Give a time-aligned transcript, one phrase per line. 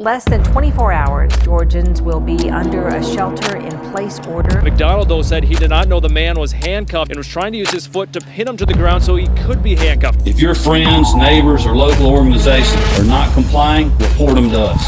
[0.00, 4.62] less than 24 hours, Georgians will be under a shelter in place order.
[4.62, 7.58] McDonald, though, said he did not know the man was handcuffed and was trying to
[7.58, 10.26] use his foot to pin him to the ground so he could be handcuffed.
[10.26, 14.82] If your friends, neighbors, or local organizations are not complying, report them to us.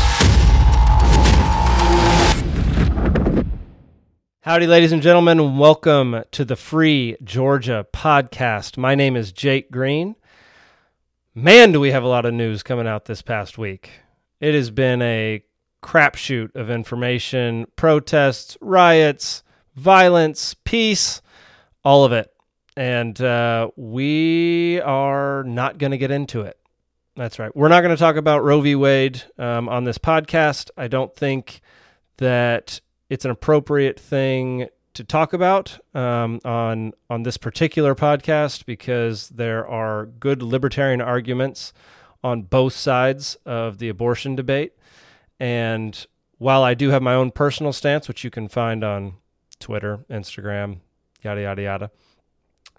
[4.40, 5.58] Howdy, ladies and gentlemen.
[5.58, 8.78] Welcome to the Free Georgia podcast.
[8.78, 10.16] My name is Jake Green.
[11.34, 13.90] Man, do we have a lot of news coming out this past week.
[14.42, 15.44] It has been a
[15.84, 19.44] crapshoot of information, protests, riots,
[19.76, 21.22] violence, peace,
[21.84, 22.28] all of it.
[22.76, 26.58] And uh, we are not going to get into it.
[27.14, 27.54] That's right.
[27.54, 28.74] We're not going to talk about Roe v.
[28.74, 30.70] Wade um, on this podcast.
[30.76, 31.60] I don't think
[32.16, 39.28] that it's an appropriate thing to talk about um, on on this particular podcast because
[39.28, 41.72] there are good libertarian arguments
[42.22, 44.72] on both sides of the abortion debate.
[45.40, 46.06] And
[46.38, 49.14] while I do have my own personal stance, which you can find on
[49.58, 50.80] Twitter, Instagram,
[51.22, 51.90] yada yada yada,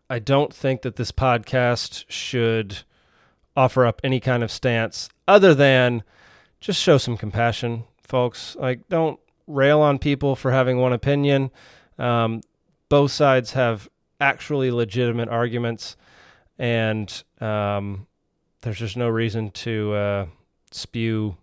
[0.09, 2.79] I don't think that this podcast should
[3.55, 6.03] offer up any kind of stance other than
[6.59, 8.55] just show some compassion, folks.
[8.59, 11.51] Like, don't rail on people for having one opinion.
[11.97, 12.41] Um,
[12.89, 15.97] both sides have actually legitimate arguments,
[16.57, 18.07] and um,
[18.63, 20.25] there's just no reason to uh,
[20.71, 21.37] spew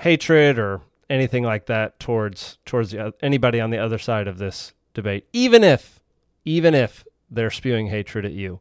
[0.00, 4.72] hatred or anything like that towards towards the, anybody on the other side of this
[4.94, 6.00] debate, even if
[6.44, 8.60] even if they're spewing hatred at you.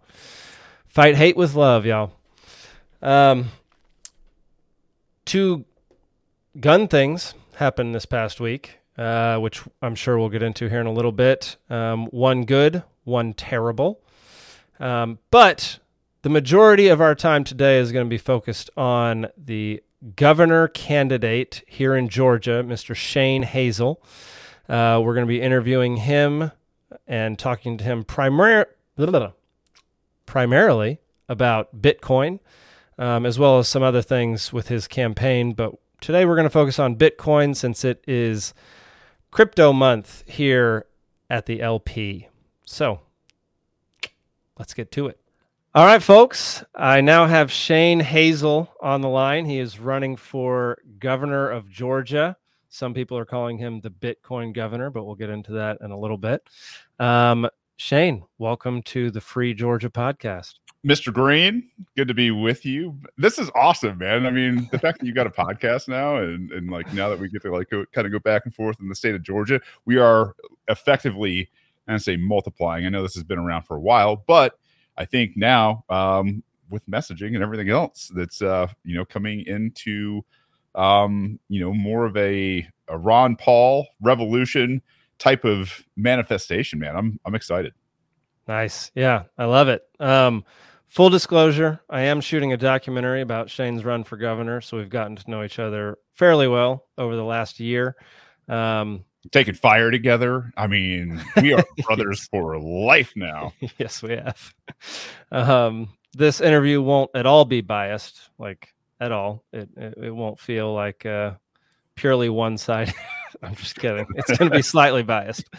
[0.86, 2.12] Fight hate with love, y'all.
[3.02, 3.52] Um,
[5.26, 5.66] two
[6.60, 10.86] gun things happened this past week uh, which I'm sure we'll get into here in
[10.86, 11.56] a little bit.
[11.70, 14.02] Um, one good, one terrible.
[14.80, 15.80] Um, but
[16.22, 19.82] the majority of our time today is going to be focused on the
[20.16, 22.96] governor candidate here in Georgia, Mr.
[22.96, 24.02] Shane Hazel.
[24.68, 26.52] Uh, we're going to be interviewing him
[27.08, 28.66] and talking to him primar-
[30.26, 32.40] primarily about Bitcoin,
[32.98, 35.54] um, as well as some other things with his campaign.
[35.54, 38.54] But today we're going to focus on Bitcoin since it is
[39.32, 40.86] crypto month here
[41.30, 42.28] at the LP.
[42.66, 43.00] So
[44.58, 45.20] let's get to it.
[45.76, 46.64] All right, folks.
[46.74, 49.46] I now have Shane Hazel on the line.
[49.46, 52.36] He is running for governor of Georgia.
[52.70, 55.98] Some people are calling him the Bitcoin governor, but we'll get into that in a
[55.98, 56.42] little bit.
[56.98, 57.48] Um,
[57.78, 60.56] Shane, welcome to the Free Georgia podcast.
[60.84, 61.14] Mr.
[61.14, 62.98] Green, good to be with you.
[63.20, 64.26] This is awesome, man.
[64.26, 67.20] I mean, the fact that you got a podcast now, and and like now that
[67.20, 69.22] we get to like go, kind of go back and forth in the state of
[69.22, 70.34] Georgia, we are
[70.68, 71.52] effectively,
[71.88, 72.88] I say multiplying.
[72.88, 74.59] I know this has been around for a while, but
[75.00, 80.24] I think now um, with messaging and everything else that's uh, you know coming into
[80.76, 84.82] um, you know more of a, a Ron Paul revolution
[85.18, 86.96] type of manifestation, man.
[86.96, 87.74] I'm I'm excited.
[88.48, 88.92] Nice.
[88.94, 89.84] Yeah, I love it.
[90.00, 90.44] Um,
[90.90, 95.16] Full disclosure, I am shooting a documentary about Shane's run for governor, so we've gotten
[95.18, 97.96] to know each other fairly well over the last year.
[98.48, 100.52] Um, Taking fire together.
[100.58, 103.54] I mean, we are brothers for life now.
[103.78, 104.54] yes, we have.
[105.32, 109.44] Um, this interview won't at all be biased, like at all.
[109.54, 111.34] It it, it won't feel like uh,
[111.96, 112.94] purely one sided.
[113.44, 114.06] I'm just kidding.
[114.16, 115.50] It's going to be slightly biased.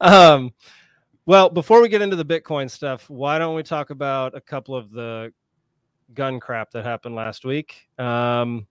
[0.00, 0.52] Um,
[1.24, 4.76] well, before we get into the Bitcoin stuff, why don't we talk about a couple
[4.76, 5.32] of the
[6.12, 7.88] gun crap that happened last week?
[7.98, 8.66] Um,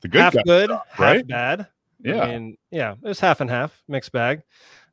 [0.00, 1.68] the good half good, stuff, half bad.
[2.02, 2.20] Yeah.
[2.20, 4.42] I mean, yeah, it was half and half, mixed bag.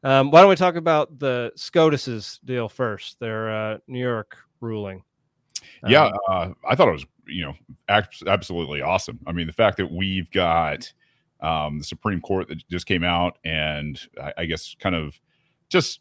[0.03, 3.20] Um, why don't we talk about the SCOTUS's deal first?
[3.20, 5.03] Their uh, New York ruling.
[5.88, 7.53] yeah, Um, uh, I thought it was you know
[8.25, 9.19] absolutely awesome.
[9.28, 10.92] I mean, the fact that we've got
[11.42, 15.19] um, the Supreme Court that just came out and I, I guess kind of
[15.69, 16.00] just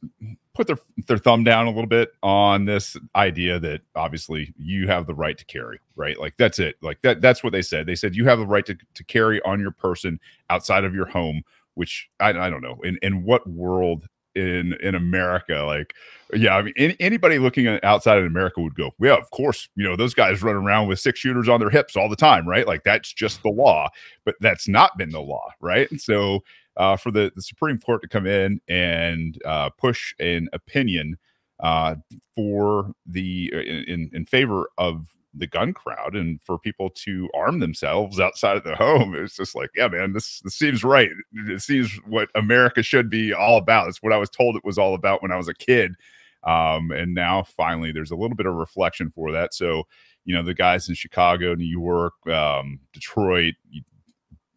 [0.54, 5.06] put their their thumb down a little bit on this idea that obviously you have
[5.06, 6.18] the right to carry, right?
[6.18, 6.76] Like that's it.
[6.82, 7.86] Like that that's what they said.
[7.86, 10.18] They said you have the right to, to carry on your person
[10.50, 11.42] outside of your home,
[11.74, 12.78] which I, I don't know.
[12.82, 15.94] In in what world in in America like
[16.34, 19.84] yeah, I mean any, anybody looking outside of America would go, "Yeah, of course, you
[19.84, 22.66] know, those guys run around with six shooters on their hips all the time, right?
[22.66, 23.88] Like that's just the law."
[24.24, 25.90] But that's not been the law, right?
[25.90, 26.42] And so
[26.78, 31.18] uh, for the, the Supreme Court to come in and uh, push an opinion
[31.60, 31.96] uh,
[32.34, 38.18] for the in in favor of the gun crowd and for people to arm themselves
[38.18, 39.14] outside of the home.
[39.14, 41.10] It's just like, yeah, man, this this seems right.
[41.32, 43.88] It seems what America should be all about.
[43.88, 45.94] It's what I was told it was all about when I was a kid.
[46.44, 49.52] Um, and now finally there's a little bit of reflection for that.
[49.52, 49.84] So,
[50.24, 53.54] you know, the guys in Chicago, New York, um, Detroit,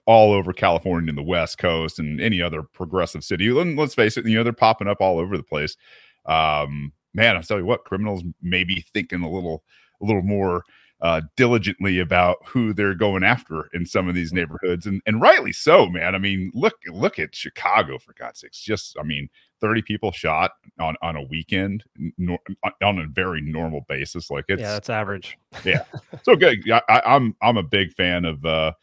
[0.06, 3.50] all over California and the West Coast and any other progressive city.
[3.52, 5.78] Let's face it, you know, they're popping up all over the place.
[6.26, 9.64] Um, man, I'll tell you what, criminals may be thinking a little,
[10.02, 10.64] a little more
[11.02, 15.52] uh, diligently about who they're going after in some of these neighborhoods, and and rightly
[15.52, 16.14] so, man.
[16.14, 18.60] I mean, look look at Chicago for God's sakes.
[18.62, 19.28] Just, I mean,
[19.60, 21.84] thirty people shot on on a weekend
[22.20, 22.38] nor,
[22.84, 24.30] on a very normal basis.
[24.30, 25.40] Like it's yeah, that's average.
[25.66, 25.86] yeah,
[26.24, 26.70] so good.
[26.70, 28.46] I, I, I'm I'm a big fan of.
[28.46, 28.74] uh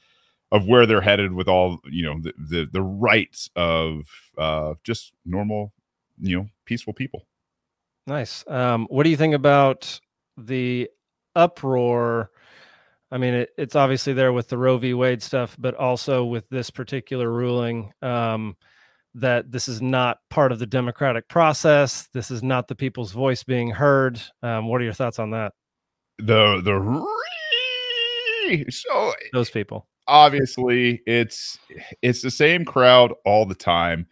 [0.51, 4.03] of where they're headed with all you know the the, the rights of
[4.39, 5.73] uh just normal
[6.21, 7.27] you know peaceful people.
[8.07, 8.45] Nice.
[8.49, 10.01] Um what do you think about
[10.37, 10.89] the
[11.37, 12.31] uproar?
[13.11, 14.95] I mean it, it's obviously there with the roe v.
[14.95, 18.57] Wade stuff but also with this particular ruling um
[19.15, 22.09] that this is not part of the democratic process.
[22.13, 24.21] This is not the people's voice being heard.
[24.43, 25.53] Um what are your thoughts on that?
[26.19, 27.07] The the
[28.71, 31.59] so those people obviously it's
[32.03, 34.07] it's the same crowd all the time.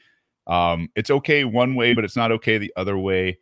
[0.46, 3.38] Um, it's okay one way, but it's not okay the other way.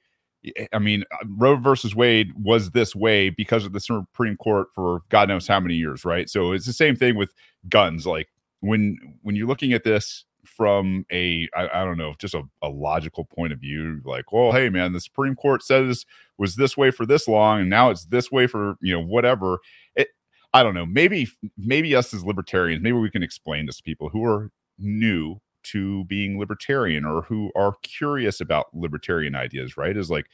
[0.73, 5.03] I mean, uh, Roe versus Wade was this way because of the Supreme Court for
[5.11, 6.31] God knows how many years, right?
[6.31, 7.35] So it's the same thing with
[7.69, 8.07] guns.
[8.07, 8.29] Like
[8.61, 12.69] when when you're looking at this from a I, I don't know, just a, a,
[12.69, 16.07] logical point of view, like, well, hey man, the Supreme Court says
[16.39, 19.59] was this way for this long, and now it's this way for you know whatever.
[19.97, 20.09] It
[20.55, 20.87] I don't know.
[20.87, 21.29] Maybe
[21.59, 26.05] maybe us as libertarians, maybe we can explain this to people who are new to
[26.05, 29.97] being libertarian or who are curious about libertarian ideas, right?
[29.97, 30.27] Is like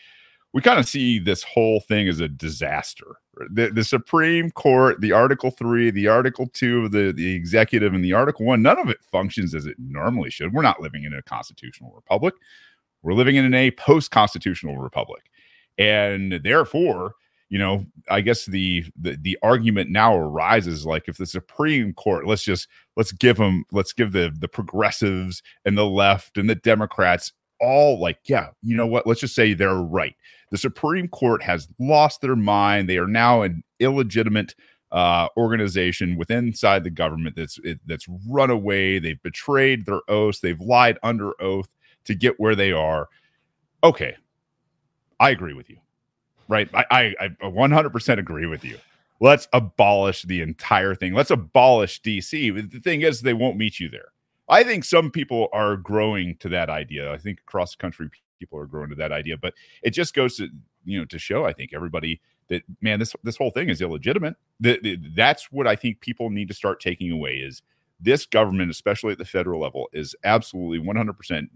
[0.52, 3.16] we kind of see this whole thing as a disaster.
[3.52, 8.04] The, the, Supreme Court, the Article 3, the Article 2 of the, the executive, and
[8.04, 10.52] the Article 1, none of it functions as it normally should.
[10.52, 12.34] We're not living in a constitutional republic.
[13.02, 15.30] We're living in a post constitutional republic.
[15.78, 17.14] And therefore,
[17.50, 22.26] you know, I guess the, the the argument now arises like if the Supreme Court,
[22.26, 26.54] let's just let's give them, let's give the the progressives and the left and the
[26.54, 29.06] Democrats all like, yeah, you know what?
[29.06, 30.14] Let's just say they're right.
[30.52, 32.88] The Supreme Court has lost their mind.
[32.88, 34.54] They are now an illegitimate
[34.92, 39.00] uh, organization within inside the government that's it, that's run away.
[39.00, 40.38] They've betrayed their oaths.
[40.38, 41.68] They've lied under oath
[42.04, 43.08] to get where they are.
[43.82, 44.16] Okay,
[45.18, 45.78] I agree with you
[46.50, 46.68] right?
[46.74, 48.76] I, I, I 100% agree with you.
[49.20, 51.14] Let's abolish the entire thing.
[51.14, 52.70] Let's abolish DC.
[52.70, 54.08] The thing is, they won't meet you there.
[54.48, 57.12] I think some people are growing to that idea.
[57.12, 58.10] I think across country,
[58.40, 59.36] people are growing to that idea.
[59.36, 60.48] But it just goes to
[60.84, 61.44] you know to show.
[61.44, 64.34] I think everybody that man, this this whole thing is illegitimate.
[64.58, 67.62] The, the, that's what I think people need to start taking away is
[68.00, 71.50] this government, especially at the federal level, is absolutely 100 percent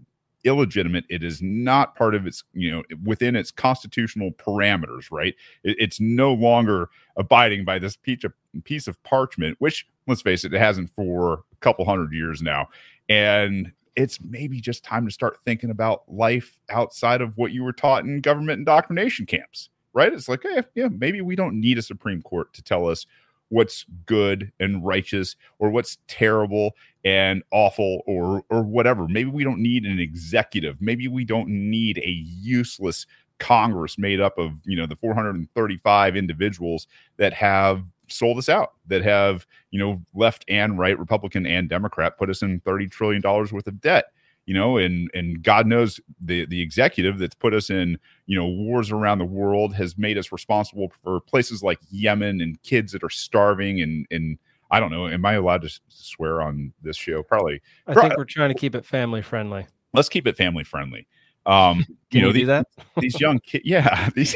[0.45, 1.05] illegitimate.
[1.09, 5.35] It is not part of its, you know, within its constitutional parameters, right?
[5.63, 8.33] It, it's no longer abiding by this piece of,
[8.63, 12.67] piece of parchment, which, let's face it, it hasn't for a couple hundred years now.
[13.09, 17.73] And it's maybe just time to start thinking about life outside of what you were
[17.73, 20.13] taught in government indoctrination camps, right?
[20.13, 23.05] It's like, hey, yeah, maybe we don't need a Supreme Court to tell us
[23.49, 29.07] what's good and righteous or what's terrible and awful or or whatever.
[29.07, 30.81] Maybe we don't need an executive.
[30.81, 33.05] Maybe we don't need a useless
[33.39, 36.87] congress made up of you know the 435 individuals
[37.17, 42.17] that have sold us out that have you know left and right republican and democrat
[42.17, 44.05] put us in 30 trillion dollars worth of debt
[44.45, 47.97] you know, and and God knows the the executive that's put us in,
[48.27, 52.61] you know, wars around the world has made us responsible for places like Yemen and
[52.63, 54.37] kids that are starving and and
[54.71, 55.07] I don't know.
[55.07, 57.23] Am I allowed to swear on this show?
[57.23, 57.61] Probably.
[57.87, 59.67] I think we're trying to keep it family friendly.
[59.93, 61.07] Let's keep it family friendly.
[61.45, 62.67] Um, you know, these, that?
[62.97, 64.35] these young kids, yeah, these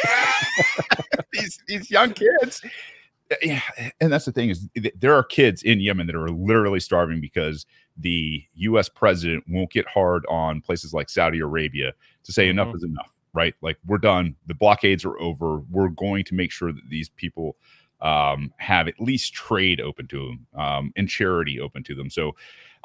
[1.33, 2.61] these these young kids.
[3.43, 3.61] Yeah,
[4.01, 7.65] and that's the thing is there are kids in Yemen that are literally starving because
[7.95, 8.89] the U.S.
[8.89, 11.93] president won't get hard on places like Saudi Arabia
[12.23, 12.59] to say mm-hmm.
[12.59, 13.53] enough is enough, right?
[13.61, 14.35] Like we're done.
[14.47, 15.59] The blockades are over.
[15.69, 17.55] We're going to make sure that these people
[18.01, 22.09] um, have at least trade open to them um, and charity open to them.
[22.09, 22.35] So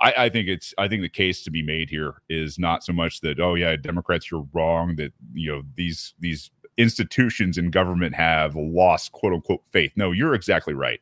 [0.01, 2.93] I, I, think it's I think the case to be made here is not so
[2.93, 8.15] much that oh yeah Democrats you're wrong that you know these these institutions in government
[8.15, 9.93] have lost quote unquote faith.
[9.97, 11.01] No, you're exactly right.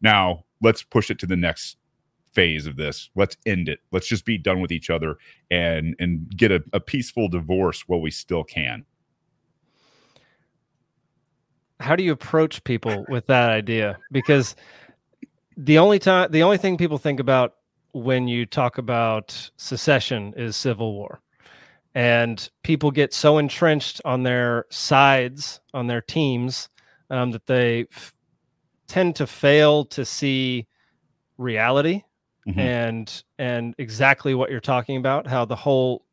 [0.00, 1.76] Now let's push it to the next
[2.32, 3.10] phase of this.
[3.14, 3.80] Let's end it.
[3.92, 5.16] Let's just be done with each other
[5.50, 8.84] and and get a, a peaceful divorce while we still can.
[11.80, 13.98] How do you approach people with that idea?
[14.12, 14.56] Because
[15.56, 17.56] the only time the only thing people think about
[17.92, 21.20] when you talk about secession is civil war.
[21.94, 26.68] And people get so entrenched on their sides, on their teams,
[27.10, 28.14] um, that they f-
[28.88, 30.66] tend to fail to see
[31.38, 32.02] reality
[32.48, 32.58] mm-hmm.
[32.58, 36.04] and and exactly what you're talking about, how the whole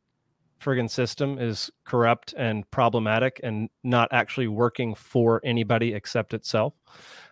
[0.60, 6.74] friggin' system is corrupt and problematic and not actually working for anybody except itself.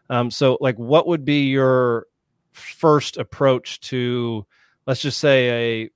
[0.08, 2.06] Um, so, like, what would be your
[2.52, 4.44] first approach to,
[4.86, 5.90] let's just say, a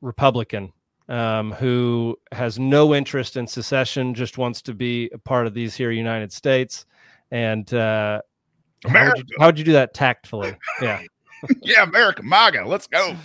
[0.00, 0.72] Republican
[1.12, 5.74] um, who has no interest in secession, just wants to be a part of these
[5.74, 6.86] here United States.
[7.30, 8.22] And uh,
[8.86, 10.56] how would, you, how would you do that tactfully?
[10.80, 11.02] Yeah.
[11.62, 13.16] yeah, America, MAGA, let's go.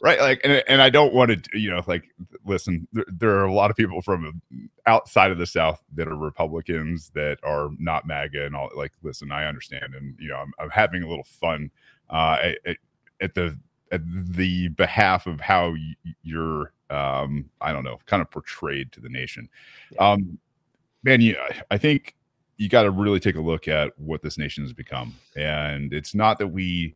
[0.00, 0.18] Right.
[0.18, 2.04] Like, and, and I don't want to, you know, like,
[2.46, 4.40] listen, there, there, are a lot of people from
[4.86, 8.70] outside of the South that are Republicans that are not MAGA and all.
[8.74, 9.94] Like, listen, I understand.
[9.94, 11.70] And, you know, I'm, I'm having a little fun
[12.08, 12.76] uh, at,
[13.20, 13.58] at the,
[14.00, 15.74] the behalf of how
[16.22, 19.48] you're um, I don't know, kind of portrayed to the nation.
[19.98, 20.38] Um,
[21.02, 22.14] man, yeah, I think
[22.58, 26.14] you got to really take a look at what this nation has become, and it's
[26.14, 26.94] not that we.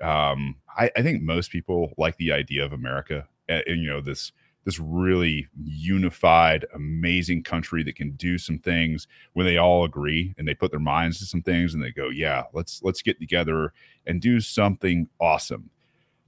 [0.00, 4.00] Um, I, I think most people like the idea of America, and, and you know
[4.00, 4.32] this
[4.64, 10.46] this really unified, amazing country that can do some things when they all agree and
[10.46, 13.72] they put their minds to some things and they go, yeah, let's let's get together
[14.08, 15.70] and do something awesome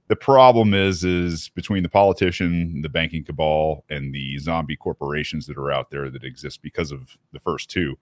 [0.09, 5.57] the problem is is between the politician the banking cabal and the zombie corporations that
[5.57, 7.97] are out there that exist because of the first two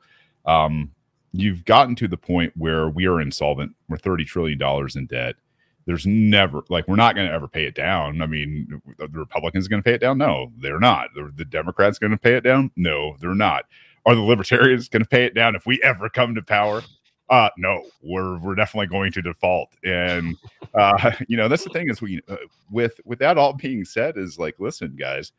[0.47, 0.91] um,
[1.33, 3.75] you've gotten to the point where we are insolvent.
[3.89, 5.35] We're 30 trillion dollars in debt.
[5.85, 8.21] There's never like we're not going to ever pay it down.
[8.21, 10.17] I mean the republicans going to pay it down?
[10.17, 11.09] No they're not.
[11.15, 12.71] The, the democrats going to pay it down?
[12.75, 13.65] No they're not.
[14.05, 16.81] Are the libertarians going to pay it down if we ever come to power
[17.29, 19.69] uh no we're we're definitely going to default.
[19.84, 20.36] And
[20.74, 22.38] uh you know that's the thing is we uh,
[22.72, 25.31] with with that all being said is like listen guys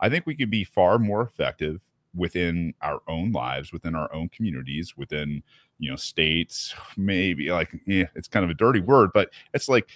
[0.00, 1.80] i think we could be far more effective
[2.14, 5.42] within our own lives within our own communities within
[5.78, 9.88] you know states maybe like yeah, it's kind of a dirty word but it's like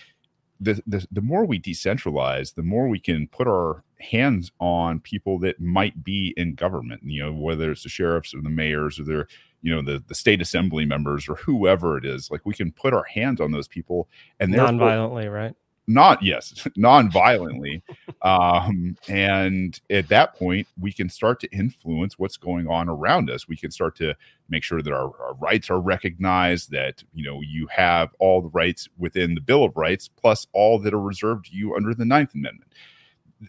[0.62, 5.38] the, the the more we decentralize the more we can put our hands on people
[5.38, 9.04] that might be in government you know whether it's the sheriffs or the mayors or
[9.04, 9.26] their
[9.62, 12.94] you know the the state assembly members or whoever it is like we can put
[12.94, 15.54] our hands on those people and non-violently right?
[15.86, 17.82] Not yes non-violently.
[18.22, 23.48] Um, and at that point we can start to influence what's going on around us.
[23.48, 24.14] We can start to
[24.48, 28.50] make sure that our, our, rights are recognized that you know you have all the
[28.50, 32.04] rights within the bill of rights plus all that are reserved to you under the
[32.04, 32.72] ninth amendment.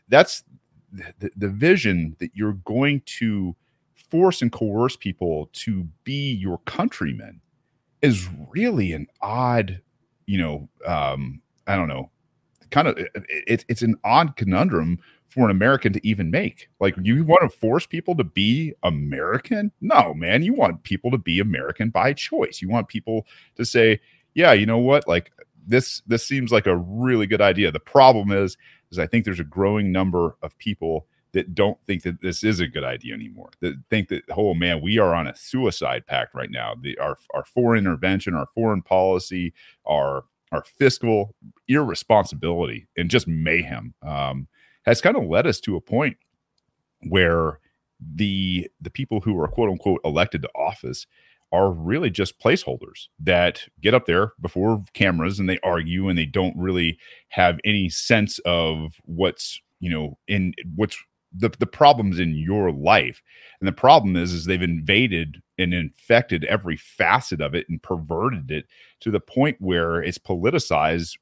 [0.07, 0.43] That's
[0.91, 3.55] the, the vision that you're going to
[4.11, 7.41] force and coerce people to be your countrymen
[8.01, 9.81] is really an odd,
[10.25, 12.11] you know, um, I don't know,
[12.69, 16.67] kind of it, it's an odd conundrum for an American to even make.
[16.81, 19.71] Like, you want to force people to be American?
[19.79, 20.43] No, man.
[20.43, 22.61] You want people to be American by choice.
[22.61, 23.25] You want people
[23.55, 24.01] to say,
[24.33, 25.07] yeah, you know what?
[25.07, 25.31] Like
[25.65, 27.71] this, this seems like a really good idea.
[27.71, 28.57] The problem is,
[28.91, 32.59] is I think there's a growing number of people that don't think that this is
[32.59, 33.49] a good idea anymore.
[33.61, 36.75] That think that oh man, we are on a suicide pact right now.
[36.79, 39.53] The our our foreign intervention, our foreign policy,
[39.85, 41.35] our our fiscal
[41.67, 44.47] irresponsibility and just mayhem um,
[44.83, 46.17] has kind of led us to a point
[47.07, 47.59] where
[48.15, 51.07] the the people who are quote unquote elected to office
[51.53, 56.25] are really just placeholders that get up there before cameras and they argue and they
[56.25, 56.97] don't really
[57.29, 60.97] have any sense of what's you know in what's
[61.33, 63.21] the, the problems in your life.
[63.59, 68.51] And the problem is is they've invaded and infected every facet of it and perverted
[68.51, 68.65] it
[69.01, 71.17] to the point where it's politicized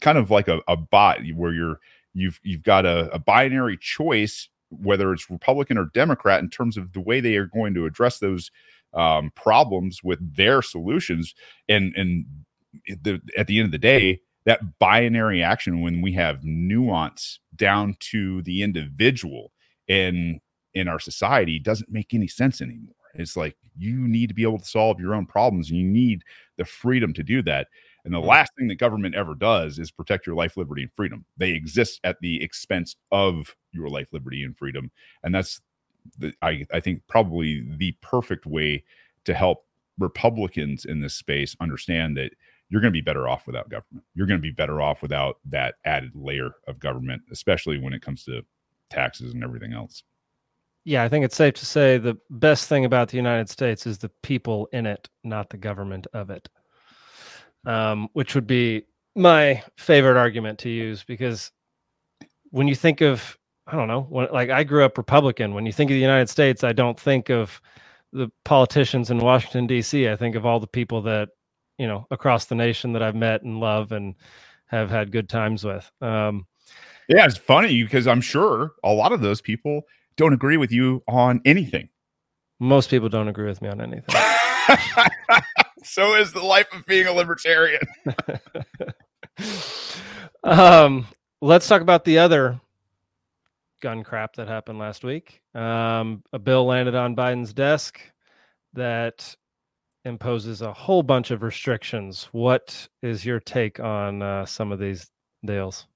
[0.00, 1.80] kind of like a, a bot where you're
[2.14, 6.92] you've you've got a, a binary choice whether it's republican or democrat in terms of
[6.92, 8.50] the way they are going to address those
[8.94, 11.34] um, problems with their solutions.
[11.68, 12.26] And and
[13.02, 17.96] the, at the end of the day that binary action when we have nuance down
[17.98, 19.52] to the individual
[19.88, 20.40] in
[20.74, 22.94] in our society doesn't make any sense anymore.
[23.14, 26.22] It's like you need to be able to solve your own problems and you need
[26.56, 27.68] the freedom to do that.
[28.04, 28.26] And the hmm.
[28.26, 31.24] last thing that government ever does is protect your life liberty and freedom.
[31.36, 34.90] They exist at the expense of your life liberty and freedom.
[35.22, 35.60] And that's
[36.18, 38.84] the, I, I think probably the perfect way
[39.24, 39.64] to help
[39.98, 42.32] republicans in this space understand that
[42.68, 44.04] you're going to be better off without government.
[44.14, 48.02] You're going to be better off without that added layer of government, especially when it
[48.02, 48.42] comes to
[48.90, 50.02] taxes and everything else.
[50.84, 53.98] Yeah, I think it's safe to say the best thing about the United States is
[53.98, 56.48] the people in it, not the government of it.
[57.64, 58.84] Um, which would be
[59.16, 61.50] my favorite argument to use because
[62.50, 65.54] when you think of, I don't know, when, like I grew up Republican.
[65.54, 67.60] When you think of the United States, I don't think of
[68.12, 70.08] the politicians in Washington D.C.
[70.08, 71.30] I think of all the people that
[71.78, 74.14] you know across the nation that I've met and love and
[74.66, 75.90] have had good times with.
[76.00, 76.46] Um,
[77.08, 79.82] yeah, it's funny because I'm sure a lot of those people
[80.16, 81.88] don't agree with you on anything.
[82.60, 84.14] Most people don't agree with me on anything.
[85.84, 87.82] so is the life of being a libertarian.
[90.44, 91.06] um,
[91.40, 92.60] let's talk about the other
[93.82, 95.42] gun crap that happened last week.
[95.54, 98.00] Um, a bill landed on Biden's desk
[98.72, 99.36] that
[100.04, 102.28] imposes a whole bunch of restrictions.
[102.32, 105.10] What is your take on uh, some of these
[105.44, 105.86] deals?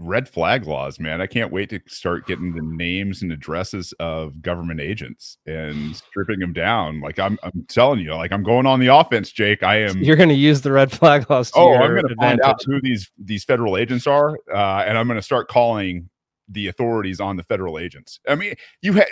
[0.00, 1.20] red flag laws, man.
[1.20, 6.40] I can't wait to start getting the names and addresses of government agents and stripping
[6.40, 7.00] them down.
[7.00, 9.62] Like I'm, I'm telling you, like I'm going on the offense, Jake.
[9.62, 9.98] I am.
[9.98, 11.52] You're going to use the red flag laws.
[11.54, 15.06] oh, I'm going to find out who these these federal agents are, uh, and I'm
[15.06, 16.08] going to start calling
[16.48, 18.18] the authorities on the federal agents.
[18.28, 19.06] I mean, you had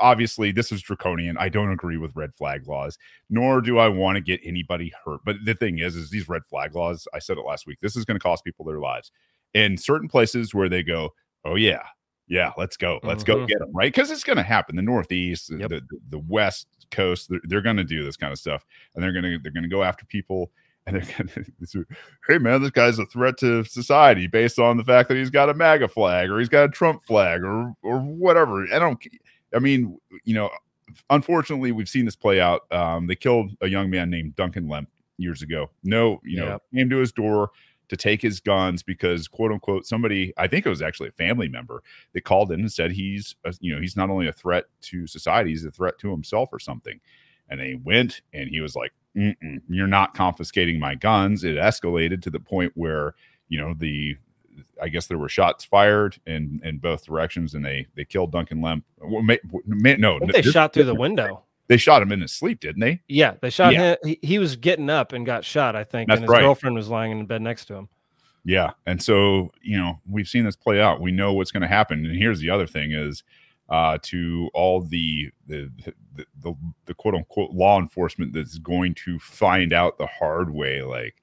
[0.00, 1.36] obviously this is draconian.
[1.38, 5.20] I don't agree with red flag laws, nor do I want to get anybody hurt.
[5.24, 7.06] But the thing is, is these red flag laws.
[7.14, 7.78] I said it last week.
[7.80, 9.12] This is going to cost people their lives
[9.54, 11.12] in certain places where they go,
[11.44, 11.82] oh yeah,
[12.30, 13.40] yeah, let's go, let's mm-hmm.
[13.40, 13.92] go get them, right?
[13.92, 14.76] Because it's going to happen.
[14.76, 15.68] The Northeast, yep.
[15.68, 18.64] the, the, West Coast, they're, they're going to do this kind of stuff,
[18.94, 20.50] and they're going to they're going to go after people.
[20.86, 21.28] And they're going
[21.72, 21.86] to,
[22.26, 25.50] hey man, this guy's a threat to society based on the fact that he's got
[25.50, 28.64] a MAGA flag or he's got a Trump flag or or whatever.
[28.72, 28.98] I don't.
[29.54, 30.50] I mean, you know,
[31.08, 32.70] unfortunately, we've seen this play out.
[32.72, 34.88] Um, they killed a young man named Duncan Lemp
[35.18, 35.70] years ago.
[35.84, 37.50] No, you know, came to his door
[37.90, 41.48] to take his guns because quote unquote somebody i think it was actually a family
[41.48, 44.66] member that called in and said he's a, you know he's not only a threat
[44.80, 47.00] to society he's a threat to himself or something
[47.48, 48.92] and they went and he was like
[49.68, 53.14] you're not confiscating my guns it escalated to the point where
[53.48, 54.16] you know the
[54.80, 58.60] I guess there were shots fired in in both directions, and they they killed Duncan
[58.60, 58.84] Lemp.
[59.00, 61.42] Well, may, may, no, they shot through the window.
[61.68, 63.00] They shot him in his sleep, didn't they?
[63.06, 63.90] Yeah, they shot yeah.
[63.90, 63.96] him.
[64.02, 66.40] He, he, was getting up and got shot, I think, That's and his right.
[66.40, 67.88] girlfriend was lying in bed next to him.
[68.44, 71.00] Yeah, and so you know we've seen this play out.
[71.00, 72.04] We know what's going to happen.
[72.04, 73.22] And here's the other thing: is
[73.68, 75.70] uh, to all the the,
[76.16, 76.54] the the
[76.86, 80.82] the quote unquote law enforcement that's going to find out the hard way.
[80.82, 81.16] Like,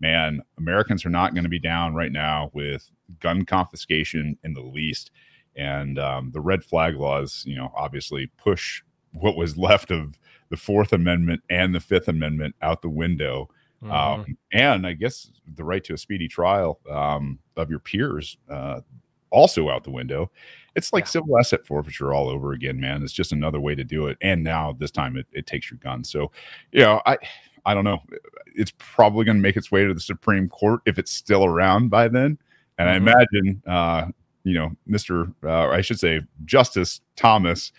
[0.00, 4.62] man, Americans are not going to be down right now with gun confiscation in the
[4.62, 5.10] least.
[5.56, 10.18] And um, the red flag laws, you know, obviously push what was left of
[10.50, 13.48] the Fourth Amendment and the Fifth Amendment out the window.
[13.82, 13.92] Mm-hmm.
[13.92, 18.80] Um, and I guess the right to a speedy trial um, of your peers uh,
[19.30, 20.30] also out the window.
[20.74, 21.10] It's like yeah.
[21.10, 23.02] civil asset forfeiture all over again, man.
[23.02, 24.18] It's just another way to do it.
[24.20, 26.02] And now this time it, it takes your gun.
[26.02, 26.30] So,
[26.72, 27.18] you know, I
[27.66, 28.02] I don't know.
[28.54, 31.88] It's probably going to make its way to the Supreme Court if it's still around
[31.88, 32.38] by then.
[32.78, 33.08] And mm-hmm.
[33.08, 34.06] I imagine, uh,
[34.44, 35.32] you know, Mr.
[35.42, 37.72] Uh, I should say Justice Thomas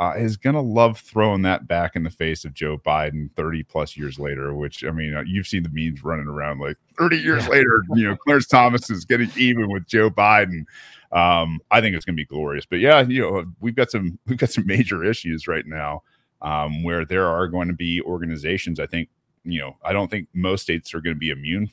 [0.00, 3.62] uh, is going to love throwing that back in the face of Joe Biden 30
[3.64, 7.18] plus years later, which I mean, uh, you've seen the memes running around like 30
[7.18, 10.64] years later, you know, Clarence Thomas is getting even with Joe Biden.
[11.12, 12.64] Um, I think it's going to be glorious.
[12.64, 16.02] But yeah, you know, we've got some we've got some major issues right now
[16.40, 18.80] um, where there are going to be organizations.
[18.80, 19.10] I think,
[19.44, 21.70] you know, I don't think most states are going to be immune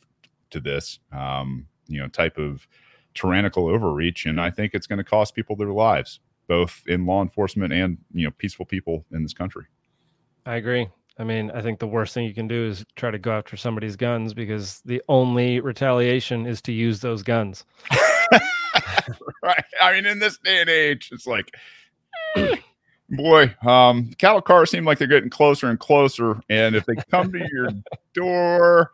[0.52, 2.68] to this, um, you know, type of
[3.14, 7.22] tyrannical overreach, and I think it's going to cost people their lives both in law
[7.22, 9.66] enforcement and you know peaceful people in this country.
[10.46, 10.88] I agree.
[11.20, 13.58] I mean, I think the worst thing you can do is try to go after
[13.58, 17.66] somebody's guns because the only retaliation is to use those guns.
[19.44, 19.66] right.
[19.82, 21.52] I mean, in this day and age, it's like,
[23.10, 26.40] boy, um, cattle cars seem like they're getting closer and closer.
[26.50, 27.70] And if they come to your
[28.14, 28.92] door,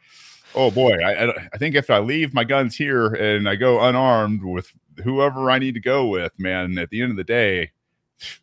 [0.55, 4.43] oh boy, I, I think if I leave my guns here and I go unarmed
[4.43, 4.71] with
[5.03, 7.71] whoever I need to go with, man, at the end of the day,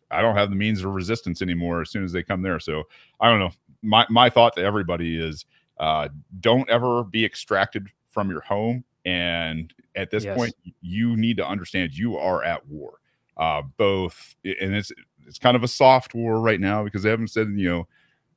[0.09, 2.59] I don't have the means of resistance anymore as soon as they come there.
[2.59, 2.83] So
[3.19, 3.51] I don't know.
[3.81, 5.45] My my thought to everybody is
[5.79, 8.83] uh, don't ever be extracted from your home.
[9.05, 10.37] And at this yes.
[10.37, 12.99] point, you need to understand you are at war.
[13.37, 14.91] Uh, both, and it's
[15.31, 17.87] it's kind of a soft war right now because they haven't said, you know,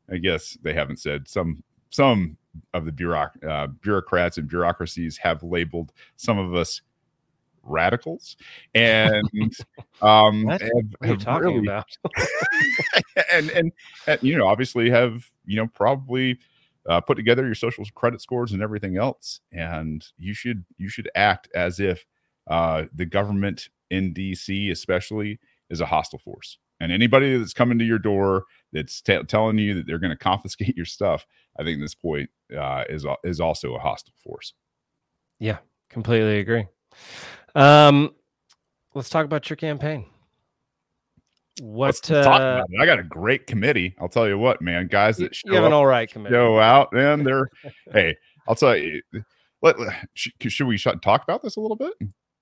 [0.08, 1.26] I guess they haven't said.
[1.26, 2.36] Some some
[2.72, 6.82] of the bureauc- uh, bureaucrats and bureaucracies have labeled some of us
[7.64, 8.36] radicals
[8.74, 9.28] and
[10.02, 11.86] um have, what are you talking really, about?
[13.32, 13.72] and, and,
[14.06, 16.38] and you know obviously have you know probably
[16.88, 19.40] uh, put together your social credit scores and everything else.
[19.50, 22.06] And you should you should act as if
[22.46, 27.84] uh, the government in dc especially is a hostile force and anybody that's coming to
[27.84, 31.26] your door that's t- telling you that they're going to confiscate your stuff
[31.58, 34.54] i think this point uh, is is also a hostile force
[35.38, 35.58] yeah
[35.90, 36.66] completely agree
[37.54, 38.14] um,
[38.94, 40.06] let's talk about your campaign.
[41.60, 43.94] What uh, I got a great committee.
[44.00, 44.88] I'll tell you what, man.
[44.88, 46.34] Guys that show you have an all right committee.
[46.34, 47.22] Go out, man.
[47.22, 47.48] They're
[47.92, 48.16] hey.
[48.48, 49.00] I'll tell you.
[49.62, 49.76] let,
[50.14, 51.94] sh- should we talk about this a little bit?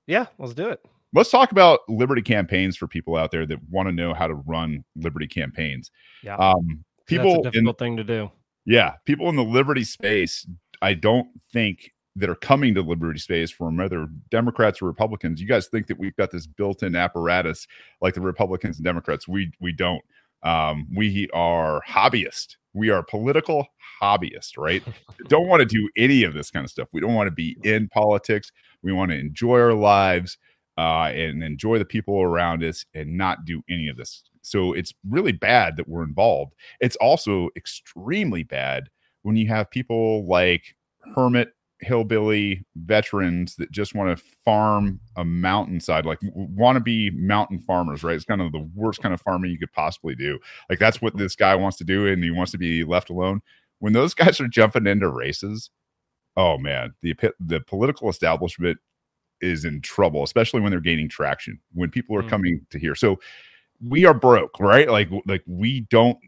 [0.07, 0.81] Yeah, let's do it.
[1.15, 4.35] Let's talk about Liberty campaigns for people out there that want to know how to
[4.35, 5.91] run Liberty campaigns.
[6.23, 6.37] Yeah.
[6.37, 8.31] Um, people That's a in difficult thing to do.
[8.65, 10.47] yeah, people in the Liberty space,
[10.81, 15.41] I don't think that are coming to Liberty space from whether Democrats or Republicans.
[15.41, 17.67] You guys think that we've got this built-in apparatus
[18.01, 19.27] like the Republicans and Democrats.
[19.27, 20.03] We we don't.
[20.43, 22.57] Um, we are hobbyists.
[22.75, 23.67] We are political
[24.03, 24.83] hobbyists, right?
[25.29, 26.89] don't want to do any of this kind of stuff.
[26.93, 28.51] We don't want to be in politics.
[28.83, 30.39] We want to enjoy our lives
[30.79, 34.23] uh, and enjoy the people around us and not do any of this.
[34.43, 36.55] So it's really bad that we're involved.
[36.81, 38.89] It's also extremely bad
[39.23, 40.75] when you have people like
[41.15, 47.59] Hermit hillbilly veterans that just want to farm a mountainside, like want to be mountain
[47.59, 48.15] farmers, right?
[48.15, 50.39] It's kind of the worst kind of farming you could possibly do.
[50.71, 53.43] Like that's what this guy wants to do, and he wants to be left alone.
[53.81, 55.71] When those guys are jumping into races,
[56.37, 58.79] oh man, the the political establishment
[59.43, 61.59] is in trouble, especially when they're gaining traction.
[61.75, 62.31] When people are Mm.
[62.31, 63.19] coming to here, so
[63.87, 64.89] we are broke, right?
[64.89, 66.19] Like like we don't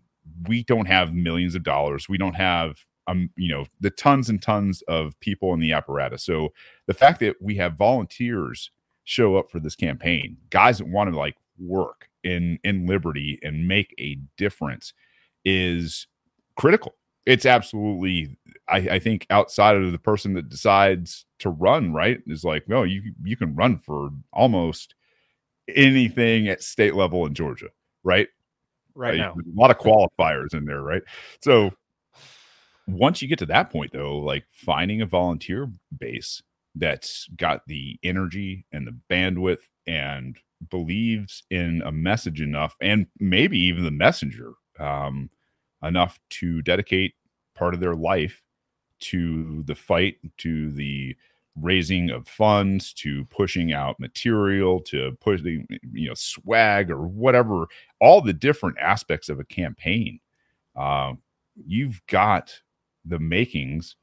[0.48, 2.08] we don't have millions of dollars.
[2.08, 6.24] We don't have um you know the tons and tons of people in the apparatus.
[6.24, 6.52] So
[6.86, 8.70] the fact that we have volunteers
[9.04, 13.68] show up for this campaign, guys that want to like work in in liberty and
[13.68, 14.92] make a difference
[15.44, 16.06] is
[16.56, 16.94] critical.
[17.26, 18.36] It's absolutely
[18.68, 22.82] I, I think outside of the person that decides to run, right, is like, no,
[22.82, 24.94] you you can run for almost
[25.68, 27.68] anything at state level in Georgia,
[28.02, 28.28] right?
[28.94, 29.34] Right now.
[29.34, 31.02] a lot of qualifiers in there, right?
[31.42, 31.72] So
[32.86, 36.42] once you get to that point, though, like finding a volunteer base
[36.74, 40.38] that's got the energy and the bandwidth and
[40.70, 45.28] believes in a message enough, and maybe even the messenger um,
[45.84, 47.14] enough to dedicate
[47.54, 48.42] part of their life
[49.00, 51.16] to the fight, to the
[51.60, 57.66] raising of funds, to pushing out material, to pushing, you know swag or whatever,
[58.00, 60.18] all the different aspects of a campaign.
[60.74, 61.12] Uh,
[61.66, 62.60] you've got
[63.04, 63.96] the makings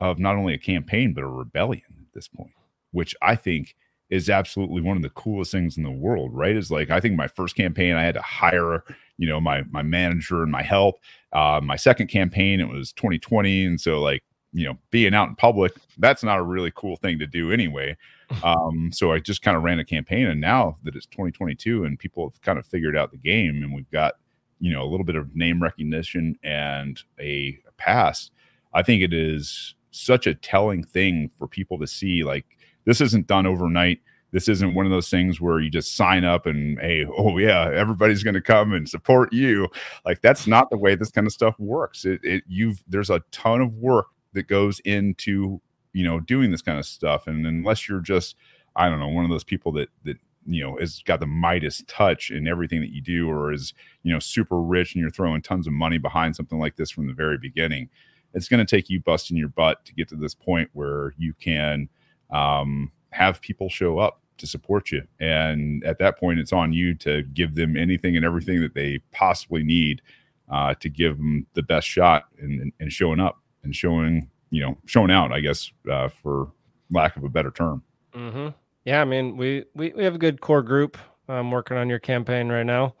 [0.00, 2.52] of not only a campaign but a rebellion at this point,
[2.92, 3.74] which I think
[4.12, 6.34] is absolutely one of the coolest things in the world.
[6.34, 6.54] Right?
[6.54, 8.84] Is like I think my first campaign I had to hire
[9.16, 11.00] you know my my manager and my help.
[11.32, 14.22] Uh, my second campaign it was 2020, and so like
[14.52, 17.96] you know being out in public that's not a really cool thing to do anyway.
[18.42, 21.98] Um, so I just kind of ran a campaign, and now that it's 2022 and
[21.98, 24.14] people have kind of figured out the game, and we've got
[24.58, 28.30] you know a little bit of name recognition and a past,
[28.72, 33.26] i think it is such a telling thing for people to see like this isn't
[33.26, 34.00] done overnight.
[34.32, 37.70] This isn't one of those things where you just sign up and hey oh yeah
[37.70, 39.68] everybody's going to come and support you.
[40.04, 42.04] Like that's not the way this kind of stuff works.
[42.04, 45.60] It, it you've there's a ton of work that goes into
[45.92, 47.26] you know doing this kind of stuff.
[47.26, 48.36] And unless you're just
[48.74, 50.16] i don't know one of those people that that
[50.46, 54.12] you know has got the Midas touch in everything that you do or is you
[54.12, 57.12] know super rich and you're throwing tons of money behind something like this from the
[57.12, 57.88] very beginning
[58.34, 61.34] it's going to take you busting your butt to get to this point where you
[61.34, 61.88] can
[62.32, 66.94] um, have people show up to support you and at that point it's on you
[66.94, 70.02] to give them anything and everything that they possibly need
[70.50, 74.76] uh, to give them the best shot and, and showing up and showing you know
[74.86, 76.50] showing out i guess uh, for
[76.90, 77.82] lack of a better term
[78.14, 78.48] hmm
[78.84, 80.98] Yeah, I mean, we, we we have a good core group.
[81.28, 82.94] I'm working on your campaign right now.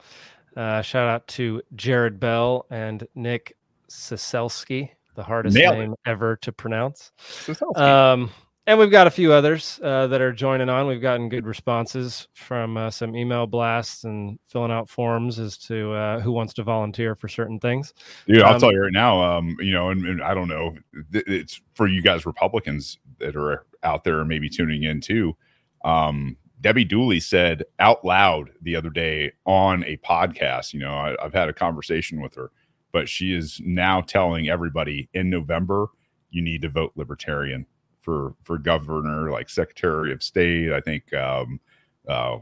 [0.56, 3.56] Uh, shout out to Jared Bell and Nick
[3.90, 5.78] Siselski, the hardest Nailed it.
[5.80, 7.10] name ever to pronounce.
[7.18, 8.30] So, Um,
[8.66, 10.86] and we've got a few others uh, that are joining on.
[10.86, 15.92] We've gotten good responses from uh, some email blasts and filling out forms as to
[15.92, 17.92] uh, who wants to volunteer for certain things.
[18.26, 19.20] Dude, I'll Um, tell you right now.
[19.20, 20.76] Um, you know, and, and I don't know.
[21.12, 25.36] It's for you guys Republicans that are out there, maybe tuning in too.
[25.84, 30.72] Um, Debbie Dooley said out loud the other day on a podcast.
[30.72, 32.52] You know, I, I've had a conversation with her,
[32.92, 35.88] but she is now telling everybody in November
[36.30, 37.66] you need to vote Libertarian
[38.02, 40.72] for for governor, like Secretary of State.
[40.72, 41.60] I think um,
[42.06, 42.38] uh,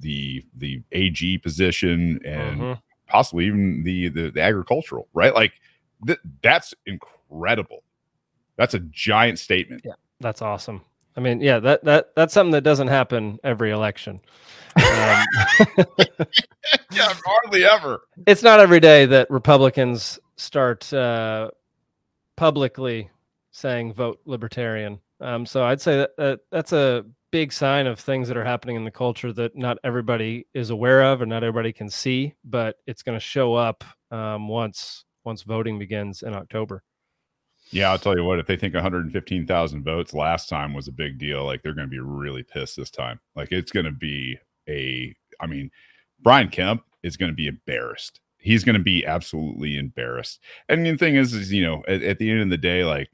[0.00, 2.80] the the AG position and Mhm.
[3.08, 5.52] possibly even the the, the agricultural right like
[6.06, 7.82] th- that's incredible
[8.56, 9.84] that's a giant statement
[10.20, 10.80] That's awesome.
[11.16, 14.20] I mean, yeah, that that that's something that doesn't happen every election.
[14.76, 15.24] Um,
[16.90, 21.50] yeah hardly ever it's not every day that Republicans start uh,
[22.36, 23.10] publicly
[23.54, 24.98] saying vote libertarian.
[25.20, 28.74] Um, so I'd say that, that that's a big sign of things that are happening
[28.74, 32.76] in the culture that not everybody is aware of and not everybody can see, but
[32.86, 36.82] it's going to show up um, once once voting begins in October.
[37.70, 38.40] Yeah, I'll tell you what.
[38.40, 41.90] If they think 115,000 votes last time was a big deal, like they're going to
[41.90, 43.20] be really pissed this time.
[43.36, 44.36] Like it's going to be
[44.68, 45.14] a.
[45.40, 45.70] I mean,
[46.20, 48.20] Brian Kemp is going to be embarrassed.
[48.38, 50.40] He's going to be absolutely embarrassed.
[50.68, 53.08] And the thing is, is you know, at, at the end of the day, like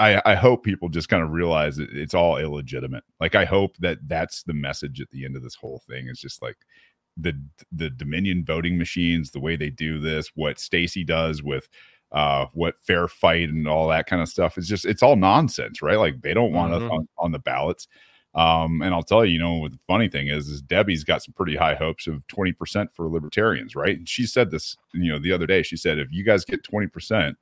[0.00, 3.04] I, I hope people just kind of realize it's all illegitimate.
[3.20, 6.08] Like I hope that that's the message at the end of this whole thing.
[6.08, 6.56] Is just like
[7.16, 7.38] the
[7.70, 11.68] the Dominion voting machines, the way they do this, what Stacey does with
[12.12, 15.80] uh what fair fight and all that kind of stuff is just it's all nonsense
[15.80, 16.76] right like they don't want Mhm.
[16.86, 17.86] us on, on the ballots
[18.34, 21.22] um and i'll tell you you know what the funny thing is is debbie's got
[21.22, 25.20] some pretty high hopes of 20% for libertarians right and she said this you know
[25.20, 27.36] the other day she said if you guys get 20%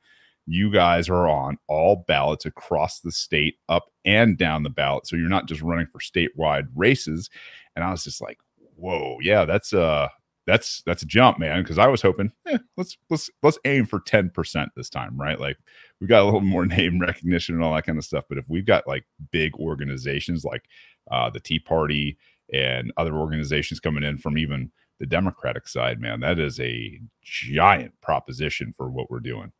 [0.48, 5.16] you guys are on all ballots across the state up and down the ballot so
[5.16, 7.28] you're not just running for statewide races
[7.76, 8.38] and i was just like
[8.76, 10.08] whoa yeah that's uh
[10.48, 11.62] that's that's a jump, man.
[11.62, 15.38] Because I was hoping, eh, let's let's let's aim for ten percent this time, right?
[15.38, 15.58] Like
[16.00, 18.24] we got a little more name recognition and all that kind of stuff.
[18.28, 20.64] But if we've got like big organizations like
[21.10, 22.16] uh, the Tea Party
[22.52, 27.92] and other organizations coming in from even the Democratic side, man, that is a giant
[28.00, 29.52] proposition for what we're doing.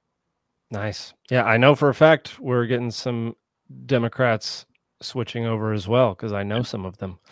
[0.71, 1.15] Nice.
[1.31, 3.35] Yeah, I know for a fact we're getting some
[3.87, 4.67] Democrats
[5.01, 7.19] switching over as well because I know some of them.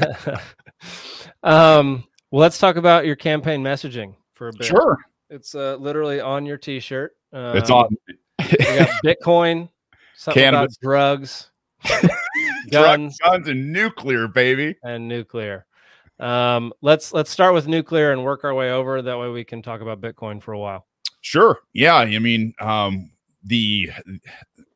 [1.42, 4.66] um, well, let's talk about your campaign messaging for a bit.
[4.66, 4.98] Sure,
[5.30, 7.16] It's uh, literally on your T-shirt.
[7.32, 7.88] Um, it's on.
[8.38, 9.68] We got Bitcoin,
[10.16, 10.76] something Cannabis.
[10.80, 11.50] about drugs,
[11.84, 12.08] Drugs,
[12.70, 14.76] guns, guns, and nuclear, baby.
[14.82, 15.66] and nuclear.
[16.18, 19.00] Um, let's let's start with nuclear and work our way over.
[19.02, 20.86] That way, we can talk about Bitcoin for a while.
[21.20, 21.58] Sure.
[21.72, 21.96] Yeah.
[21.96, 23.10] I mean, um,
[23.44, 23.90] the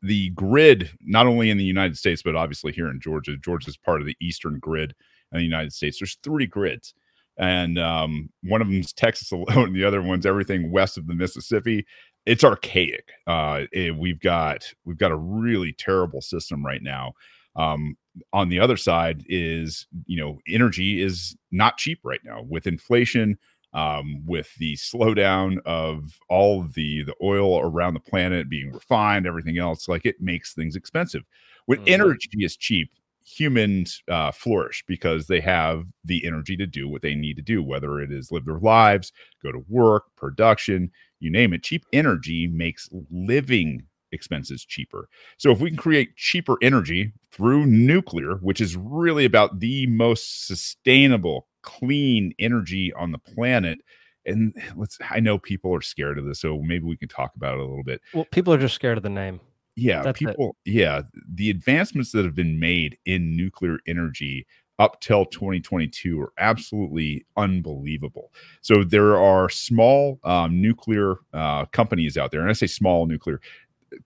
[0.03, 3.37] the grid, not only in the United States, but obviously here in Georgia.
[3.43, 4.95] Georgia is part of the eastern grid
[5.33, 5.99] in the United States.
[5.99, 6.95] There's three grids,
[7.39, 9.73] and um, one of them's Texas alone.
[9.75, 11.87] The other one's everything west of the Mississippi.
[12.27, 13.11] It's archaic.
[13.27, 17.15] Uh, it- we've got we've got a really terrible system right now.
[17.57, 17.97] Um,
[18.33, 23.39] on the other side is you know energy is not cheap right now with inflation
[23.75, 29.59] um, with the slowdown of all the the oil around the planet being refined, everything
[29.59, 31.23] else, like it makes things expensive.
[31.67, 31.85] When Mhm.
[31.89, 32.91] energy is cheap,
[33.25, 37.63] humans uh, flourish because they have the energy to do what they need to do,
[37.63, 41.63] whether it is live their lives, go to work, production, you name it.
[41.63, 45.09] Cheap energy makes living expenses cheaper.
[45.39, 50.47] So if we can create cheaper energy through nuclear, which is really about the most
[50.47, 53.79] sustainable, clean energy on the planet,
[54.27, 57.55] and let's I know people are scared of this, so maybe we can talk about
[57.55, 58.01] it a little bit.
[58.13, 59.41] Well, people are just scared of the name.
[59.77, 60.29] Yeah, That's it.
[60.29, 64.47] people, yeah, the advancements that have been made in nuclear energy
[64.79, 68.33] up till 2022 are absolutely unbelievable.
[68.61, 73.41] So there are small um, nuclear uh, companies out there, and I say small nuclear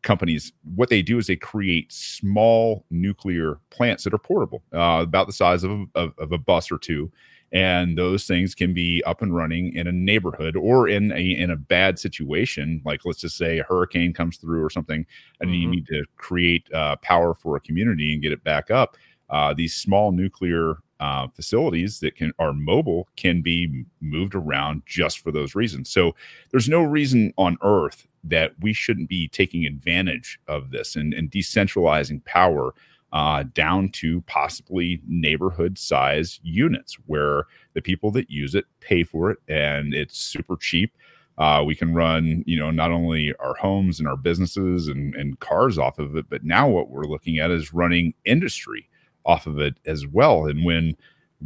[0.03, 0.53] companies.
[0.75, 5.33] What they do is they create small nuclear plants that are portable, uh, about the
[5.33, 7.11] size of, of, of a bus or two,
[7.53, 11.51] and those things can be up and running in a neighborhood or in a in
[11.51, 15.07] a bad situation, like let's just say a hurricane comes through or something,
[15.41, 15.71] and you Mhm.
[15.71, 18.97] need to create uh, power for a community and get it back up.
[19.31, 25.21] Uh, these small nuclear uh, facilities that can are mobile can be moved around just
[25.21, 25.89] for those reasons.
[25.89, 26.15] So
[26.51, 31.31] there's no reason on earth that we shouldn't be taking advantage of this and, and
[31.31, 32.75] decentralizing power
[33.13, 37.45] uh, down to possibly neighborhood size units where
[37.75, 40.93] the people that use it pay for it and it's super cheap.
[41.39, 45.39] Uh, we can run, you know, not only our homes and our businesses and, and
[45.39, 48.89] cars off of it, but now what we're looking at is running industry
[49.25, 50.47] off of it as well.
[50.47, 50.97] And when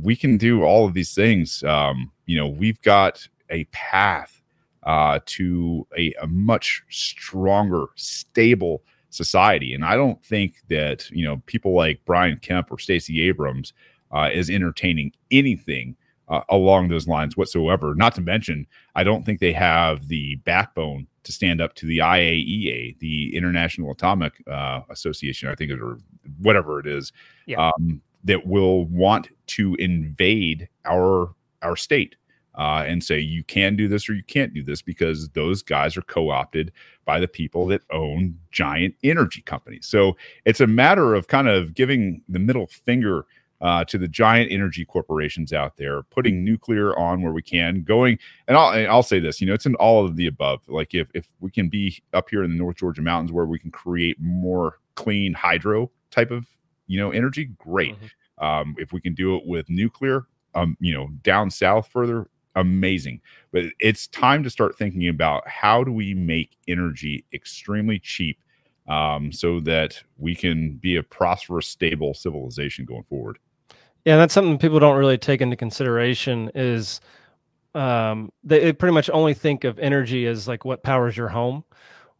[0.00, 4.40] we can do all of these things, um, you know, we've got a path
[4.84, 9.74] uh, to a, a much stronger, stable society.
[9.74, 13.72] And I don't think that you know people like Brian Kemp or Stacey Abrams
[14.10, 15.96] uh, is entertaining anything
[16.28, 17.94] uh, along those lines whatsoever.
[17.94, 21.98] Not to mention, I don't think they have the backbone to stand up to the
[21.98, 25.98] IAEA, the International Atomic uh, Association, I think, it- or
[26.40, 27.12] whatever it is,
[27.46, 27.68] Yeah.
[27.70, 32.16] um, that will want to invade our our state
[32.54, 35.96] uh, and say you can do this or you can't do this because those guys
[35.96, 36.72] are co-opted
[37.04, 39.86] by the people that own giant energy companies.
[39.86, 43.26] So it's a matter of kind of giving the middle finger
[43.62, 48.18] uh, to the giant energy corporations out there, putting nuclear on where we can, going
[48.48, 50.62] and I'll and I'll say this, you know, it's in all of the above.
[50.68, 53.60] Like if if we can be up here in the North Georgia mountains where we
[53.60, 56.46] can create more clean hydro type of
[56.88, 57.94] you know energy, great.
[57.94, 58.44] Mhm.
[58.44, 63.20] Um, if we can do it with nuclear, um, you know, down south further, amazing.
[63.52, 68.38] But it's time to start thinking about how do we make energy extremely cheap
[68.88, 73.38] um, so that we can be a prosperous, stable civilization going forward.
[74.04, 77.00] Yeah, that's something people don't really take into consideration is
[77.74, 81.64] um, they, they pretty much only think of energy as like what powers your home,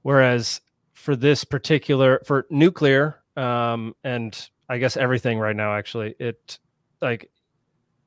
[0.03, 0.61] whereas
[0.93, 6.59] for this particular for nuclear um, and I guess everything right now actually it
[7.01, 7.29] like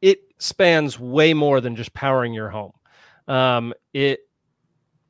[0.06, 2.74] it spans way more than just powering your home.
[3.28, 4.20] Um, it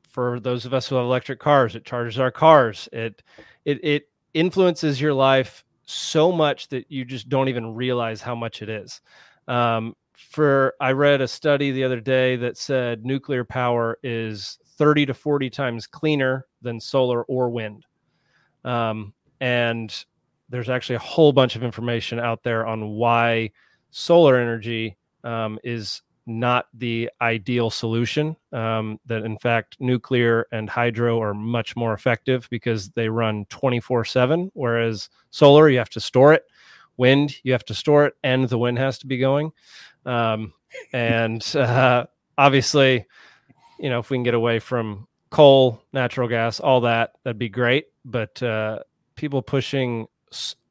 [0.08, 2.88] for those of us who have electric cars, it charges our cars.
[2.94, 3.22] It
[3.66, 8.62] it it influences your life so much that you just don't even realize how much
[8.62, 9.02] it is.
[9.48, 15.04] Um, for I read a study the other day that said nuclear power is 30
[15.06, 17.84] to 40 times cleaner than solar or wind.
[18.64, 19.94] Um, and
[20.48, 23.50] there's actually a whole bunch of information out there on why
[23.90, 28.36] solar energy um, is not the ideal solution.
[28.52, 34.04] Um, that in fact, nuclear and hydro are much more effective because they run 24
[34.04, 36.44] 7, whereas solar, you have to store it.
[36.96, 39.52] Wind, you have to store it, and the wind has to be going.
[40.04, 40.52] Um,
[40.92, 42.06] and uh,
[42.38, 43.06] obviously,
[43.78, 47.48] you know, if we can get away from coal, natural gas, all that, that'd be
[47.48, 47.86] great.
[48.04, 48.80] But uh,
[49.14, 50.06] people pushing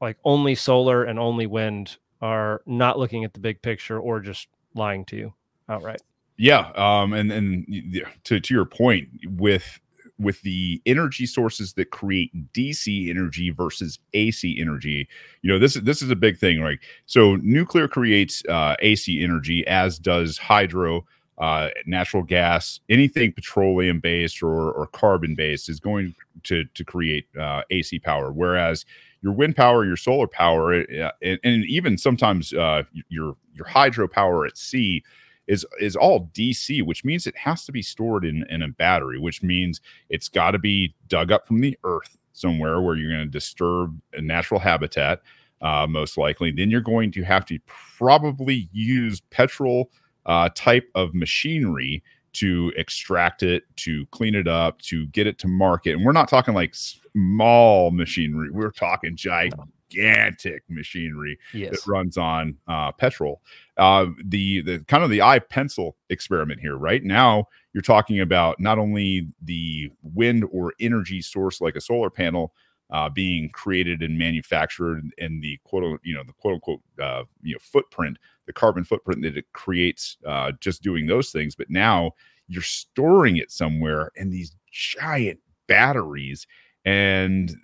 [0.01, 4.47] like only solar and only wind are not looking at the big picture or just
[4.73, 5.33] lying to you
[5.69, 6.01] outright.
[6.37, 9.79] Yeah, um, and and to to your point with
[10.17, 15.07] with the energy sources that create DC energy versus AC energy,
[15.41, 16.79] you know this is this is a big thing, right?
[17.05, 21.05] So nuclear creates uh, AC energy, as does hydro,
[21.37, 27.27] uh, natural gas, anything petroleum based or, or carbon based is going to to create
[27.39, 28.31] uh, AC power.
[28.31, 28.85] Whereas
[29.21, 34.47] your wind power, your solar power, uh, and, and, even sometimes uh, your your hydropower
[34.47, 35.03] at sea
[35.47, 39.19] is is all DC, which means it has to be stored in, in a battery,
[39.19, 43.25] which means it's got to be dug up from the earth somewhere where you're going
[43.25, 45.21] to disturb a natural habitat,
[45.61, 46.51] uh, most likely.
[46.51, 49.89] Then you're going to have to probably use petrol
[50.25, 52.03] uh, type of machinery
[52.35, 55.93] to extract it, to clean it up, to get it to market.
[55.93, 58.49] And we're not talking like small machinery.
[58.51, 61.71] We're talking gigantic machinery yes.
[61.71, 63.41] that runs on uh, petrol.
[63.77, 66.75] Uh, the the kind of the I, Pencil experiment here.
[66.75, 72.09] Right now, you're talking about not only the wind or energy source like a solar
[72.09, 72.53] panel
[72.91, 77.53] uh, being created and manufactured, and the quote you know the quote unquote uh, you
[77.53, 82.11] know footprint, the carbon footprint that it creates uh, just doing those things, but now
[82.47, 86.45] you're storing it somewhere in these giant batteries.
[86.85, 87.55] And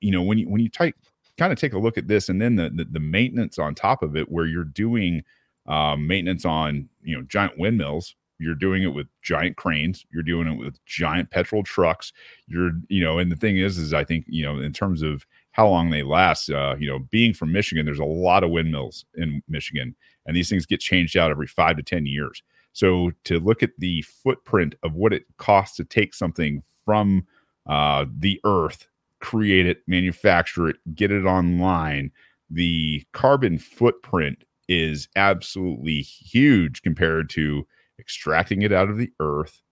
[0.00, 0.96] you know when you when you type
[1.38, 4.02] kind of take a look at this and then the, the, the maintenance on top
[4.02, 5.22] of it where you're doing
[5.66, 10.48] um, maintenance on you know giant windmills you're doing it with giant cranes you're doing
[10.48, 12.12] it with giant petrol trucks
[12.46, 15.26] you're you know and the thing is is i think you know in terms of
[15.52, 19.04] how long they last uh, you know being from michigan there's a lot of windmills
[19.16, 19.94] in michigan
[20.26, 22.42] and these things get changed out every five to ten years.
[22.72, 27.26] So to look at the footprint of what it costs to take something from
[27.66, 28.86] uh, the earth
[29.20, 32.10] create it, manufacture it, get it online,
[32.48, 37.66] the carbon footprint is absolutely huge compared to
[38.00, 39.62] extracting it out of the earth,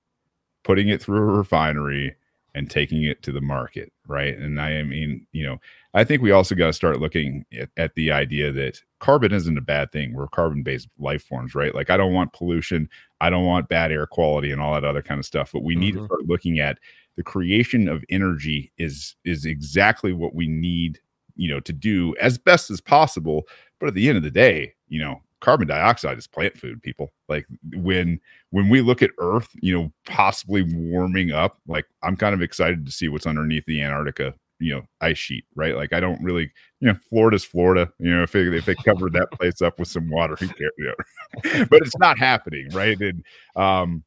[0.65, 2.15] putting it through a refinery,
[2.55, 4.37] and taking it to the market, right?
[4.37, 5.59] And I mean, you know,
[5.95, 9.59] I think we also got to start looking at, at, the idea that carbon isn't
[9.59, 10.15] a bad thing.
[10.15, 11.75] We're carbon based life forms, right?
[11.75, 12.89] Like, I don't want pollution,
[13.21, 15.75] I don't want bad air quality and all that other kind of stuff, but we
[15.75, 15.81] mm-hmm.
[15.81, 16.07] need to mm-hmm.
[16.07, 16.79] start looking at
[17.19, 21.01] the creation of energy is is exactly what we need
[21.35, 23.43] you know to do as best as possible
[23.81, 27.11] but at the end of the day you know carbon dioxide is plant food people.
[27.29, 28.21] Like when
[28.51, 32.87] when we look at earth you know possibly warming up like i'm kind of excited
[32.87, 35.77] to see what's underneath the antarctica you know ice sheet right?
[35.77, 39.13] Like i don't really you know florida's florida you know if they, if they covered
[39.13, 41.65] that place up with some water you know?
[41.71, 42.99] but it's not happening right?
[43.01, 43.25] And
[43.57, 44.05] um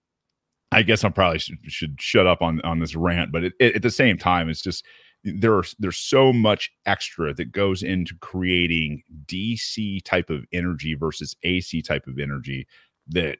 [0.73, 3.75] I guess I probably should, should shut up on on this rant, but it, it,
[3.75, 4.85] at the same time, it's just
[5.23, 11.35] there are there's so much extra that goes into creating DC type of energy versus
[11.43, 12.67] AC type of energy
[13.07, 13.37] that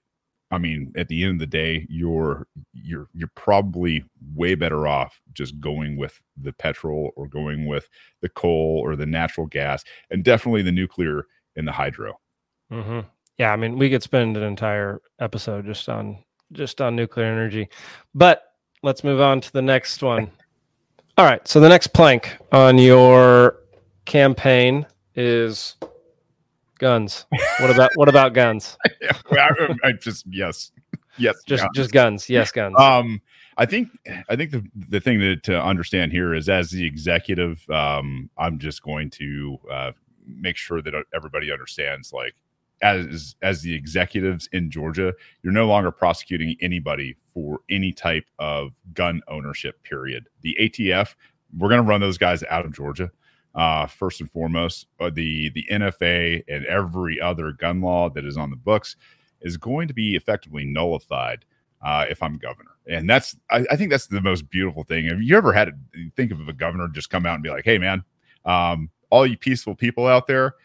[0.51, 4.03] I mean, at the end of the day, you're you're you're probably
[4.35, 7.87] way better off just going with the petrol or going with
[8.21, 11.25] the coal or the natural gas, and definitely the nuclear
[11.55, 12.19] and the hydro.
[12.71, 12.99] Mm-hmm.
[13.37, 16.17] Yeah, I mean, we could spend an entire episode just on
[16.51, 17.69] just on nuclear energy.
[18.13, 18.43] But
[18.83, 20.31] let's move on to the next one.
[21.17, 21.45] All right.
[21.47, 23.57] So the next plank on your
[24.05, 24.85] campaign
[25.15, 25.75] is
[26.79, 27.25] guns.
[27.59, 28.77] What about what about guns?
[29.31, 30.71] I, I just yes.
[31.17, 31.75] yes, Just guns.
[31.75, 32.29] just guns.
[32.29, 32.75] Yes, guns.
[32.77, 33.21] Um,
[33.57, 33.89] I think
[34.29, 38.57] I think the the thing to, to understand here is as the executive, um, I'm
[38.57, 39.91] just going to uh,
[40.25, 42.33] make sure that everybody understands like
[42.81, 45.13] as as the executives in Georgia,
[45.43, 49.81] you're no longer prosecuting anybody for any type of gun ownership.
[49.83, 50.27] Period.
[50.41, 51.15] The ATF,
[51.57, 53.11] we're going to run those guys out of Georgia.
[53.53, 58.37] Uh, first and foremost, uh, the the NFA and every other gun law that is
[58.37, 58.95] on the books
[59.41, 61.45] is going to be effectively nullified
[61.81, 62.71] uh, if I'm governor.
[62.87, 65.05] And that's, I, I, think that's the most beautiful thing.
[65.05, 67.65] Have you ever had to think of a governor just come out and be like,
[67.65, 68.03] hey, man,
[68.45, 70.55] um, all you peaceful people out there,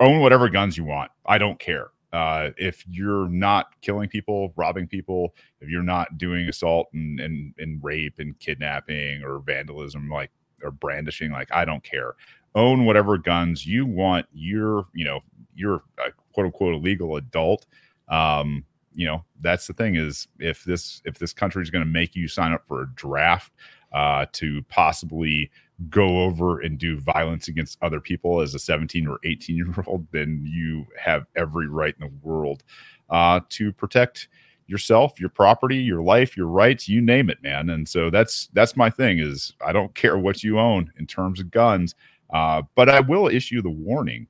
[0.00, 1.10] own whatever guns you want.
[1.26, 1.88] I don't care.
[2.12, 7.54] Uh, if you're not killing people, robbing people, if you're not doing assault and, and,
[7.58, 10.30] and rape and kidnapping or vandalism, like,
[10.62, 12.14] or brandishing, like, I don't care.
[12.56, 14.26] Own whatever guns you want.
[14.32, 15.20] You're, you know,
[15.54, 17.66] you're a quote unquote illegal adult.
[18.08, 21.90] Um, you know that's the thing is if this if this country is going to
[21.90, 23.52] make you sign up for a draft
[23.92, 25.50] uh, to possibly
[25.88, 30.06] go over and do violence against other people as a 17 or 18 year old
[30.12, 32.62] then you have every right in the world
[33.08, 34.28] uh, to protect
[34.66, 37.70] yourself your property your life your rights you name it man.
[37.70, 41.40] And so that's that's my thing is i don't care what you own in terms
[41.40, 41.94] of guns
[42.32, 44.26] uh, but i will issue the warning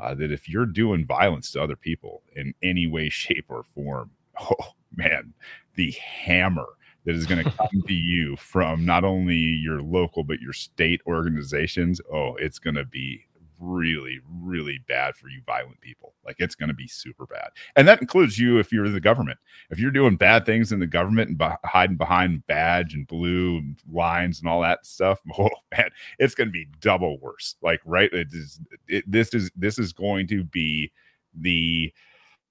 [0.00, 4.10] uh, that if you're doing violence to other people in any way, shape, or form,
[4.40, 5.32] oh man,
[5.74, 6.66] the hammer
[7.04, 11.00] that is going to come to you from not only your local but your state
[11.06, 13.24] organizations, oh, it's going to be
[13.60, 16.14] really, really bad for you violent people.
[16.24, 17.50] Like it's going to be super bad.
[17.76, 19.38] And that includes you if you're the government.
[19.70, 23.62] If you're doing bad things in the government and be- hiding behind badge and blue
[23.90, 27.56] lines and all that stuff, oh man, it's going to be double worse.
[27.62, 28.12] Like, right?
[28.12, 30.90] It is, it, this is, this is going to be
[31.34, 31.92] the,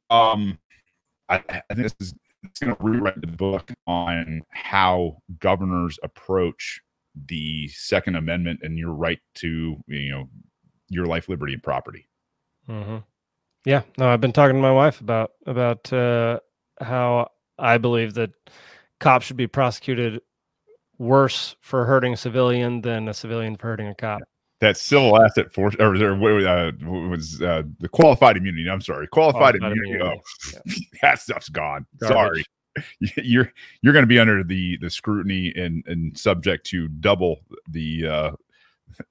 [0.09, 0.57] um,
[1.27, 6.81] I, I think this is, it's going to rewrite the book on how governors approach
[7.27, 10.29] the second amendment and your right to you know
[10.89, 12.07] your life, liberty, and property.
[12.67, 12.97] Mm-hmm.
[13.65, 16.39] Yeah, no, I've been talking to my wife about about uh,
[16.79, 18.31] how I believe that
[18.99, 20.21] cops should be prosecuted
[20.97, 24.21] worse for hurting a civilian than a civilian for hurting a cop.
[24.61, 28.69] That civil asset force, or uh, was uh, the qualified immunity.
[28.69, 29.91] I'm sorry, qualified, qualified immunity.
[29.91, 30.21] immunity.
[30.55, 30.73] Oh, yeah.
[31.01, 31.85] that stuff's gone.
[32.01, 32.45] Garbage.
[32.75, 33.51] Sorry, you're
[33.81, 37.39] you're going to be under the the scrutiny and and subject to double
[37.69, 38.31] the uh,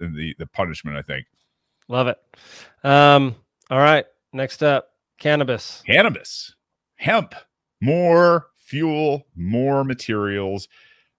[0.01, 0.99] the the punishment.
[0.99, 1.27] I think.
[1.89, 2.19] Love it.
[2.85, 3.35] Um,
[3.71, 4.05] all right.
[4.33, 5.83] Next up, cannabis.
[5.87, 6.55] Cannabis,
[6.97, 7.35] hemp,
[7.81, 10.69] more fuel, more materials.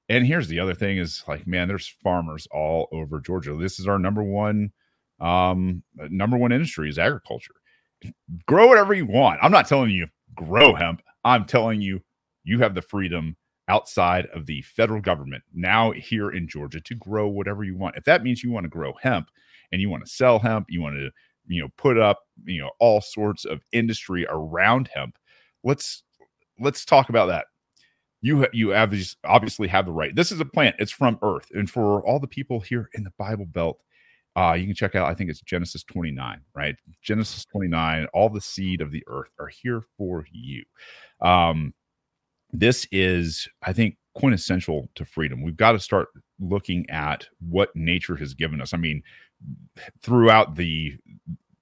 [0.10, 3.56] And here's the other thing is like, man, there's farmers all over Georgia.
[3.56, 4.72] This is our number one,
[5.20, 7.54] um, number one industry is agriculture.
[8.48, 9.40] Grow whatever you want.
[9.42, 11.02] I'm not telling you grow hemp.
[11.24, 12.02] I'm telling you,
[12.44, 13.36] you have the freedom
[13.68, 17.98] outside of the federal government now here in Georgia to grow whatever you want.
[17.98, 19.30] If that means you want to grow hemp,
[19.72, 21.10] and you want to sell hemp, you want to,
[21.48, 25.18] you know, put up, you know, all sorts of industry around hemp.
[25.64, 26.04] Let's
[26.60, 27.46] let's talk about that.
[28.22, 30.16] You you obviously have the right.
[30.16, 30.76] This is a plant.
[30.80, 33.80] It's from Earth, and for all the people here in the Bible Belt,
[34.36, 35.10] uh, you can check out.
[35.10, 36.76] I think it's Genesis 29, right?
[37.02, 38.08] Genesis 29.
[38.14, 40.64] All the seed of the earth are here for you.
[41.22, 41.74] Um,
[42.52, 45.44] this is, I think, quintessential to freedom.
[45.44, 46.10] We've got to start
[46.40, 48.74] looking at what nature has given us.
[48.74, 49.04] I mean,
[50.02, 50.96] throughout the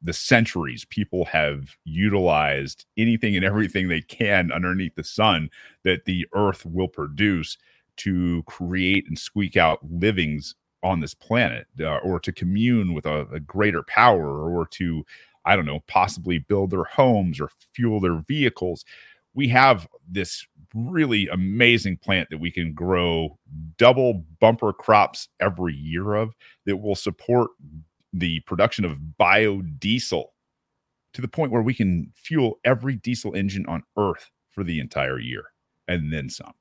[0.01, 5.49] the centuries people have utilized anything and everything they can underneath the sun
[5.83, 7.57] that the earth will produce
[7.97, 13.27] to create and squeak out livings on this planet uh, or to commune with a,
[13.33, 15.03] a, greater power or to
[15.45, 18.85] i don't know possibly build their homes or fuel their vehicles.
[19.33, 23.37] We have this really amazing plant that we can grow
[23.77, 26.33] double bumper crops every year of
[26.65, 27.51] that will support
[28.20, 30.26] the production of biodiesel
[31.13, 35.20] to the point where we can fuel every diesel engine on earth for the entire
[35.20, 35.45] year
[35.88, 36.53] and then some.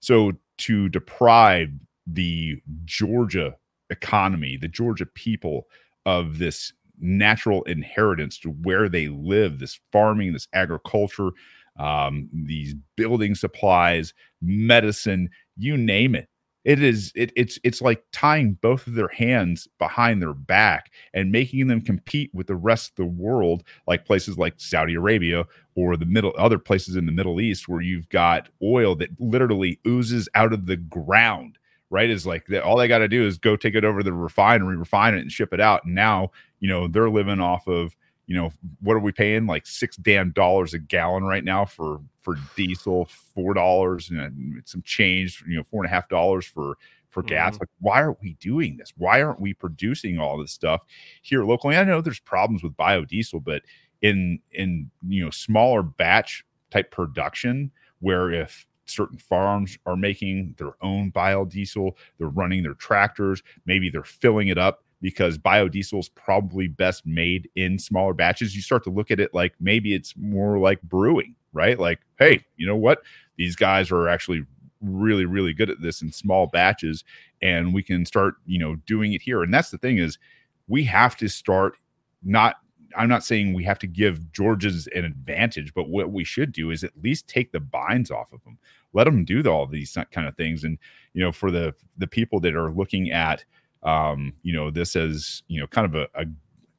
[0.00, 1.70] So to deprive
[2.06, 3.56] the Georgia
[3.90, 5.66] economy, the Georgia people
[6.04, 11.30] of this natural inheritance to where they live, this farming, this agriculture,
[11.78, 16.28] um, these building supplies, medicine, you name it.
[16.64, 21.32] It is it, it's it's like tying both of their hands behind their back and
[21.32, 25.44] making them compete with the rest of the world, like places like Saudi Arabia
[25.74, 29.80] or the middle other places in the Middle East where you've got oil that literally
[29.86, 31.58] oozes out of the ground.
[31.90, 32.46] Right, is like.
[32.64, 35.30] All they got to do is go take it over the refinery, refine it, and
[35.30, 35.84] ship it out.
[35.84, 37.94] And now, you know, they're living off of
[38.32, 39.46] you know, what are we paying?
[39.46, 44.80] Like six damn dollars a gallon right now for for diesel, four dollars and some
[44.80, 46.78] change, you know, four and a half dollars for
[47.10, 47.56] for gas.
[47.56, 47.60] Mhm.
[47.60, 48.94] Like, why aren't we doing this?
[48.96, 50.80] Why aren't we producing all this stuff
[51.20, 51.76] here locally?
[51.76, 53.64] I know there's problems with biodiesel, but
[54.00, 57.70] in in you know smaller batch type production,
[58.00, 64.04] where if certain farms are making their own biodiesel, they're running their tractors, maybe they're
[64.04, 68.56] filling it up because biodiesel is probably best made in smaller batches.
[68.56, 71.78] You start to look at it like maybe it's more like brewing, right?
[71.78, 73.02] Like, hey, you know what?
[73.36, 74.46] These guys are actually
[74.82, 77.04] really really good at this in small batches
[77.40, 80.18] and we can start you know doing it here and that's the thing is
[80.66, 81.76] we have to start
[82.24, 82.56] not
[82.96, 86.70] i'm not saying we have to give Georges an advantage but what we should do
[86.70, 88.58] is at least take the binds off of them
[88.92, 90.78] let them do all these kind of things and
[91.14, 93.44] you know for the the people that are looking at
[93.82, 96.26] um you know this as you know kind of a, a,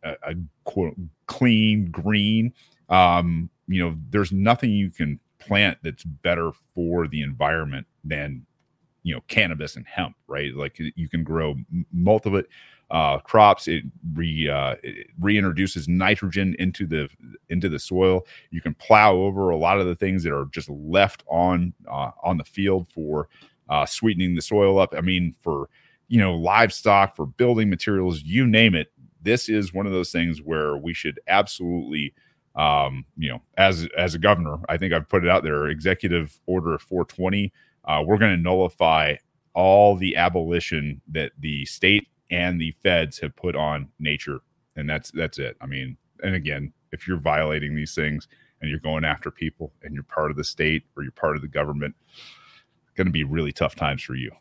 [0.04, 0.96] a, a quote
[1.28, 2.54] clean green.
[2.90, 8.46] Um you know there's nothing you can plant that's better for the environment than
[9.04, 10.56] you know cannabis and hemp right?
[10.56, 11.56] Like you can grow
[11.92, 12.42] multiple
[12.92, 13.68] uh, crops.
[13.68, 13.84] It
[14.14, 17.10] re uh, it reintroduces nitrogen into the
[17.50, 18.26] into the soil.
[18.52, 22.12] You can plow over a lot of the things that are just left on uh,
[22.24, 23.30] on the field for
[23.70, 24.94] uh, sweetening the soil up.
[24.98, 25.70] I mean for
[26.08, 28.92] you know livestock for building materials you name it
[29.22, 32.14] this is one of those things where we should absolutely
[32.56, 35.68] um, you know, as as a governor, I think I've put it out there.
[35.68, 37.52] Executive Order 420.
[37.86, 39.16] Uh, we're going to nullify
[39.54, 44.42] all the abolition that the state and the feds have put on nature,
[44.76, 45.58] and that's that's it.
[45.62, 48.28] I mean, and again, if you're violating these things
[48.62, 51.42] and you're going after people and you're part of the state or you're part of
[51.42, 51.96] the government,
[52.96, 54.32] going to be really tough times for you.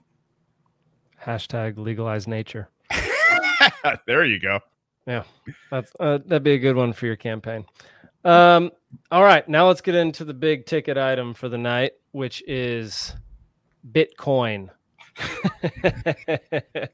[1.25, 2.69] Hashtag legalize nature.
[4.07, 4.61] there you go.
[5.07, 5.25] Yeah,
[5.71, 7.65] that's uh, that'd be a good one for your campaign.
[8.25, 8.71] Um,
[9.11, 13.15] all right, now let's get into the big ticket item for the night, which is
[13.91, 14.71] Bitcoin.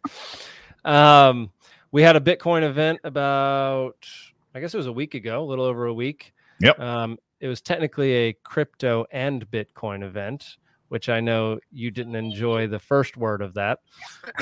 [0.85, 1.51] um,
[1.93, 4.09] we had a Bitcoin event about,
[4.55, 6.35] I guess it was a week ago, a little over a week.
[6.61, 6.81] Yep.
[6.81, 10.57] Um, it was technically a crypto and Bitcoin event,
[10.89, 13.81] which I know you didn't enjoy the first word of that,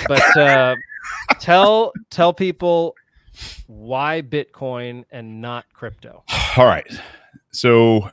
[0.09, 0.77] but uh,
[1.41, 2.95] tell tell people
[3.67, 6.25] why Bitcoin and not crypto.
[6.57, 6.87] All right.
[7.53, 8.11] So,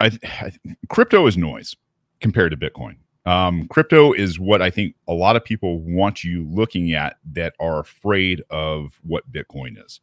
[0.00, 0.52] I, I
[0.88, 1.76] crypto is noise
[2.20, 2.96] compared to Bitcoin.
[3.26, 7.54] Um, crypto is what I think a lot of people want you looking at that
[7.58, 10.00] are afraid of what Bitcoin is.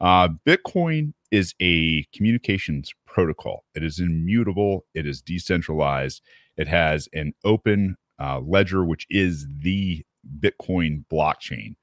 [0.00, 3.64] Uh, Bitcoin is a communications protocol.
[3.74, 4.84] It is immutable.
[4.94, 6.22] It is decentralized.
[6.56, 10.04] It has an open uh, ledger, which is the
[10.40, 11.76] Bitcoin blockchain.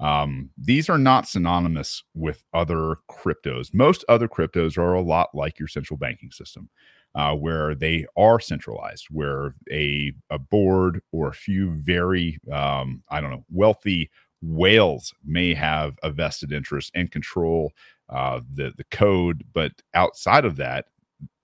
[0.00, 3.72] Um, these are not synonymous with other cryptos.
[3.72, 6.68] Most other cryptos are a lot like your central banking system,
[7.14, 13.20] uh, where they are centralized, where a, a board or a few very, um, I
[13.20, 14.10] don't know, wealthy
[14.42, 17.72] whales may have a vested interest and control
[18.08, 19.44] uh, the, the code.
[19.52, 20.86] But outside of that,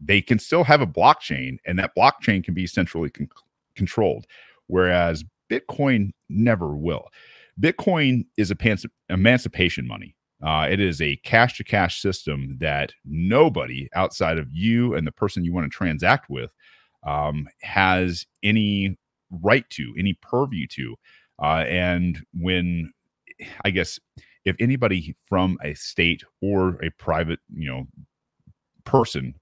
[0.01, 3.29] they can still have a blockchain, and that blockchain can be centrally con-
[3.77, 4.27] controlled,
[4.67, 7.09] whereas Bitcoin never will.
[7.61, 8.57] Bitcoin is a
[9.09, 10.15] emancipation money.
[10.41, 15.13] Uh, it is a cash to cash system that nobody outside of you and the
[15.13, 16.53] person you want to transact with
[17.05, 18.97] um, has any
[19.31, 20.95] right to, any purview to.
[21.43, 22.93] Uh, and when,
[23.65, 23.99] I guess,
[24.45, 27.87] if anybody from a state or a private, you know,
[28.85, 29.35] person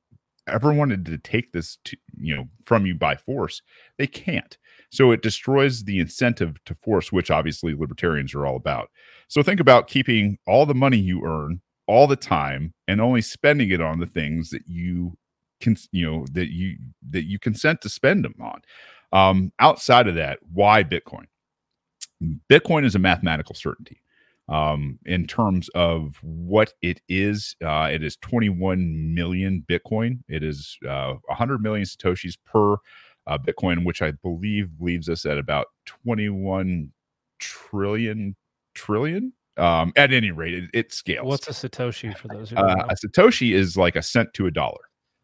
[0.48, 3.62] ever wanted to take this to, you know from you by force
[3.98, 4.58] they can't.
[4.90, 8.90] So it destroys the incentive to force which obviously libertarians are all about.
[9.28, 13.70] So think about keeping all the money you earn all the time and only spending
[13.70, 15.16] it on the things that you
[15.60, 16.76] can you know that you
[17.10, 18.60] that you consent to spend them on.
[19.12, 21.26] Um, outside of that why bitcoin
[22.50, 24.02] bitcoin is a mathematical certainty
[24.48, 27.56] um, in terms of what it is.
[27.64, 30.20] Uh, it is 21 million Bitcoin.
[30.28, 32.74] It is uh, 100 million Satoshis per
[33.26, 36.92] uh, Bitcoin, which I believe leaves us at about 21
[37.38, 38.36] trillion
[38.74, 39.32] trillion.
[39.58, 41.26] Um, at any rate, it, it scales.
[41.26, 44.46] What's a Satoshi for those who don't Uh, a Satoshi is like a cent to
[44.46, 44.80] a dollar.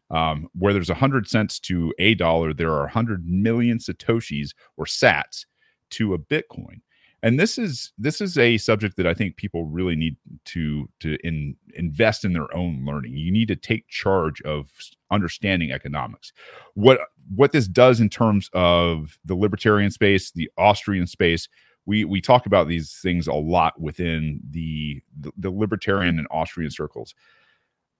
[0.09, 4.85] Um, where there's a hundred cents to a dollar, there are hundred million Satoshis or
[4.85, 5.45] Sats
[5.93, 6.81] to a Bitcoin.
[7.21, 11.17] And this is this is a subject that I think people really need to to
[11.23, 13.15] in, invest in their own learning.
[13.15, 14.69] You need to take charge of
[15.09, 16.33] understanding economics.
[16.73, 16.99] What
[17.33, 21.47] what this does in terms of the libertarian space, the Austrian space,
[21.85, 26.71] we we talk about these things a lot within the the, the libertarian and Austrian
[26.71, 27.15] circles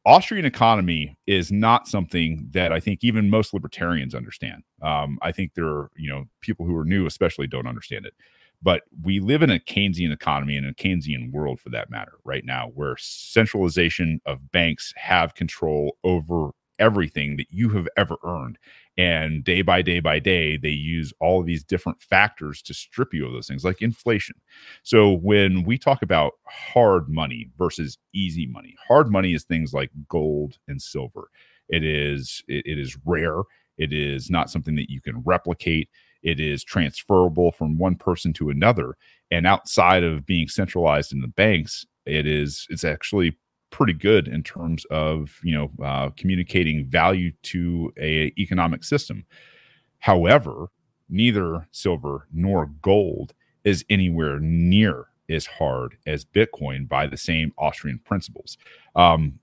[0.06, 4.64] Austrian economy is not something that I think even most libertarians understand.
[4.82, 8.14] Um, I think there are, you know, people who are new, especially, don't understand it.
[8.62, 12.44] But we live in a Keynesian economy and a Keynesian world, for that matter, right
[12.46, 16.52] now, where centralization of banks have control over
[16.84, 18.58] everything that you have ever earned.
[18.98, 23.14] And day by day by day, they use all of these different factors to strip
[23.14, 24.36] you of those things, like inflation.
[24.84, 29.92] So when we talk about hard money versus easy money, hard money is things like
[30.10, 31.30] gold and silver.
[31.70, 33.42] It is it, it is rare.
[33.78, 35.90] It is not something that you can replicate.
[36.22, 38.96] It is transferable from one person to another.
[39.32, 43.38] And outside of being centralized in the banks, it is it's actually
[43.74, 49.26] pretty good in terms of you know uh, communicating value to a economic system.
[49.98, 50.68] However,
[51.10, 58.00] neither silver nor gold is anywhere near as hard as Bitcoin by the same Austrian
[58.06, 58.58] principles.
[58.96, 59.40] Um,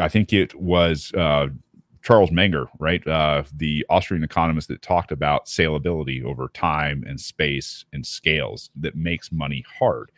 [0.00, 1.48] I think it was uh,
[2.02, 7.84] Charles Menger, right, uh, the Austrian economist that talked about salability over time and space
[7.92, 10.10] and scales that makes money hard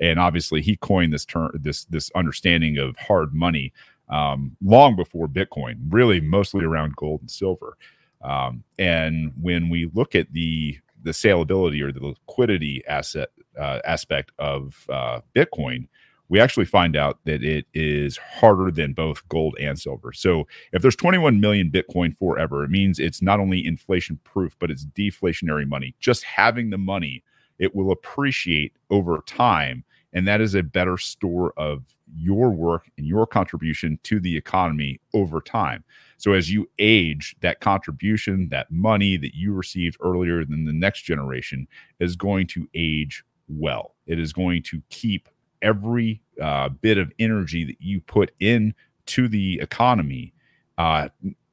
[0.00, 3.72] and obviously he coined this term this this understanding of hard money
[4.08, 7.76] um, long before bitcoin really mostly around gold and silver
[8.22, 13.28] um, and when we look at the the saleability or the liquidity asset
[13.58, 15.86] uh, aspect of uh, bitcoin
[16.28, 20.12] we actually find out that it is harder than both gold and silver.
[20.12, 24.70] So if there's 21 million Bitcoin forever, it means it's not only inflation proof, but
[24.70, 25.94] it's deflationary money.
[26.00, 27.22] Just having the money
[27.58, 29.84] it will appreciate over time.
[30.12, 31.84] And that is a better store of
[32.14, 35.84] your work and your contribution to the economy over time.
[36.16, 41.02] So as you age, that contribution, that money that you received earlier than the next
[41.02, 41.68] generation
[42.00, 43.94] is going to age well.
[44.06, 45.28] It is going to keep
[45.62, 48.74] every uh, bit of energy that you put in
[49.06, 50.32] to the economy
[50.78, 51.08] uh,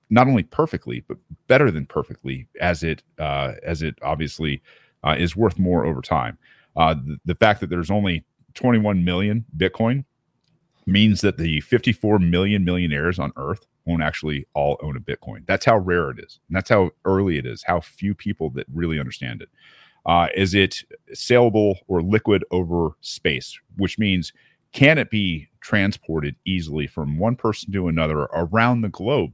[0.09, 4.61] not only perfectly but better than perfectly as it uh, as it obviously
[5.03, 6.37] uh, is worth more over time.
[6.75, 8.23] Uh, the, the, fact that there's only
[8.55, 10.05] 21 million Bitcoin
[10.85, 15.45] means that the 54 million millionaires on Earth won't actually all own a Bitcoin.
[15.45, 16.39] That's how rare it is.
[16.47, 19.49] And that's how early it is, how few people that really understand it.
[20.05, 20.83] Uh, is it
[21.13, 24.33] saleable or liquid over space, which means
[24.73, 29.31] can it be transported easily from one person to another around the globe?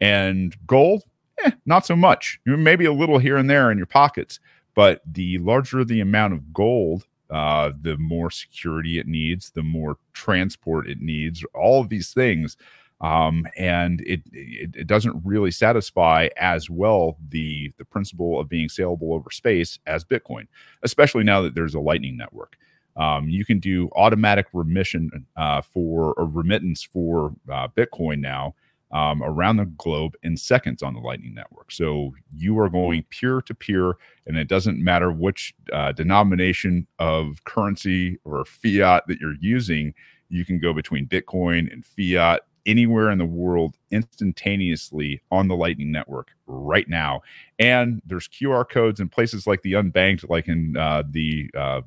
[0.00, 1.04] And gold,
[1.44, 2.40] eh, not so much.
[2.44, 4.40] Maybe a little here and there in your pockets,
[4.74, 9.96] but the larger the amount of gold, uh, the more security it needs, the more
[10.12, 12.56] transport it needs, all of these things.
[13.00, 18.68] Um, and it, it, it doesn't really satisfy as well the the principle of being
[18.68, 20.46] saleable over space as Bitcoin,
[20.84, 22.56] especially now that there's a Lightning network.
[22.96, 28.54] Um, you can do automatic remission uh, for or remittance for uh, Bitcoin now
[28.92, 31.72] um, around the globe in seconds on the Lightning Network.
[31.72, 33.94] So you are going peer to peer,
[34.26, 39.94] and it doesn't matter which uh, denomination of currency or fiat that you're using.
[40.28, 45.90] You can go between Bitcoin and fiat anywhere in the world instantaneously on the Lightning
[45.90, 47.22] Network right now.
[47.58, 51.80] And there's QR codes in places like the unbanked, like in uh, the uh,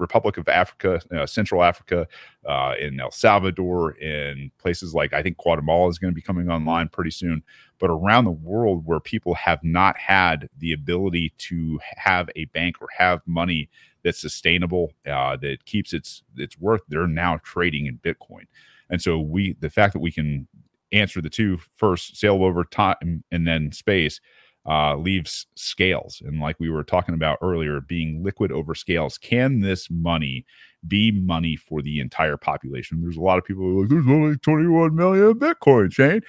[0.00, 2.06] Republic of Africa, uh, Central Africa,
[2.46, 6.48] uh, in El Salvador, in places like I think Guatemala is going to be coming
[6.48, 7.42] online pretty soon.
[7.78, 12.76] But around the world where people have not had the ability to have a bank
[12.80, 13.68] or have money
[14.02, 18.46] that's sustainable, uh, that keeps its its worth, they're now trading in Bitcoin.
[18.88, 20.48] And so we, the fact that we can
[20.92, 24.20] answer the two first, sail over time and then space
[24.68, 26.22] uh, leaves scales.
[26.24, 30.44] And like we were talking about earlier, being liquid over scales, can this money
[30.86, 33.00] be money for the entire population?
[33.00, 36.22] There's a lot of people who are like, there's only 21 million Bitcoin, Shane.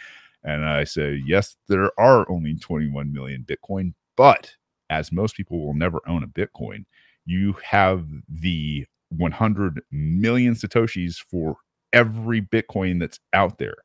[0.44, 4.56] And I say, yes, there are only 21 million Bitcoin, but
[4.90, 6.86] as most people will never own a Bitcoin,
[7.26, 11.58] you have the 100 million Satoshis for
[11.94, 13.76] every Bitcoin that's out there.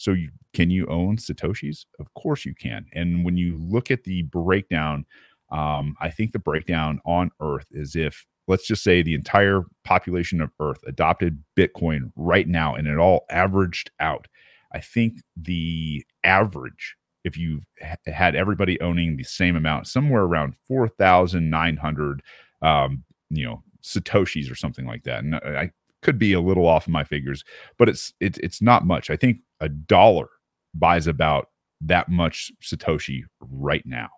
[0.00, 1.84] So you, can you own Satoshis?
[1.98, 2.86] Of course you can.
[2.94, 5.04] And when you look at the breakdown,
[5.52, 10.40] um, I think the breakdown on Earth is if let's just say the entire population
[10.40, 14.26] of Earth adopted Bitcoin right now and it all averaged out.
[14.72, 17.60] I think the average, if you
[18.06, 22.22] had everybody owning the same amount, somewhere around 4,900,
[22.62, 25.24] um, you know, Satoshis or something like that.
[25.24, 27.44] And I could be a little off of my figures,
[27.78, 29.10] but it's it's it's not much.
[29.10, 30.28] I think a dollar
[30.74, 31.48] buys about
[31.80, 34.08] that much satoshi right now.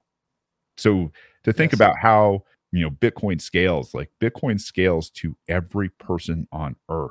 [0.76, 1.12] So
[1.45, 1.78] to think yes.
[1.78, 7.11] about how you know Bitcoin scales, like Bitcoin scales to every person on Earth,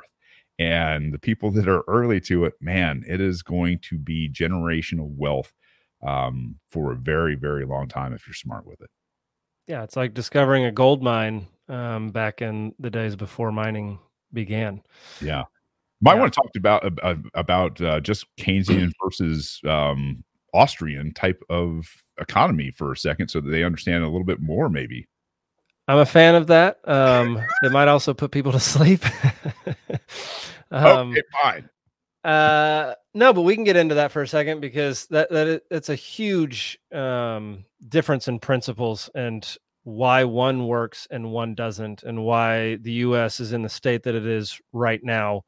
[0.59, 5.09] And the people that are early to it, man, it is going to be generational
[5.15, 5.51] wealth
[6.05, 8.89] um, for a very, very long time if you're smart with it.
[9.67, 13.99] Yeah, it's like discovering a gold mine um, back in the days before mining
[14.33, 14.81] began.
[15.21, 15.45] Yeah.
[16.01, 16.19] Might Yeah.
[16.21, 20.23] want to talk about uh, about uh, just Keynesian versus um,
[20.53, 21.87] Austrian type of
[22.19, 24.69] economy for a second, so that they understand a little bit more.
[24.69, 25.07] Maybe.
[25.87, 26.79] I'm a fan of that.
[26.87, 29.03] Um, it might also put people to sleep.
[30.71, 31.69] um, okay, fine.
[32.23, 35.89] Uh, no, but we can get into that for a second because that that it's
[35.89, 42.75] a huge um, difference in principles and why one works and one doesn't, and why
[42.75, 43.39] the U.S.
[43.39, 45.41] is in the state that it is right now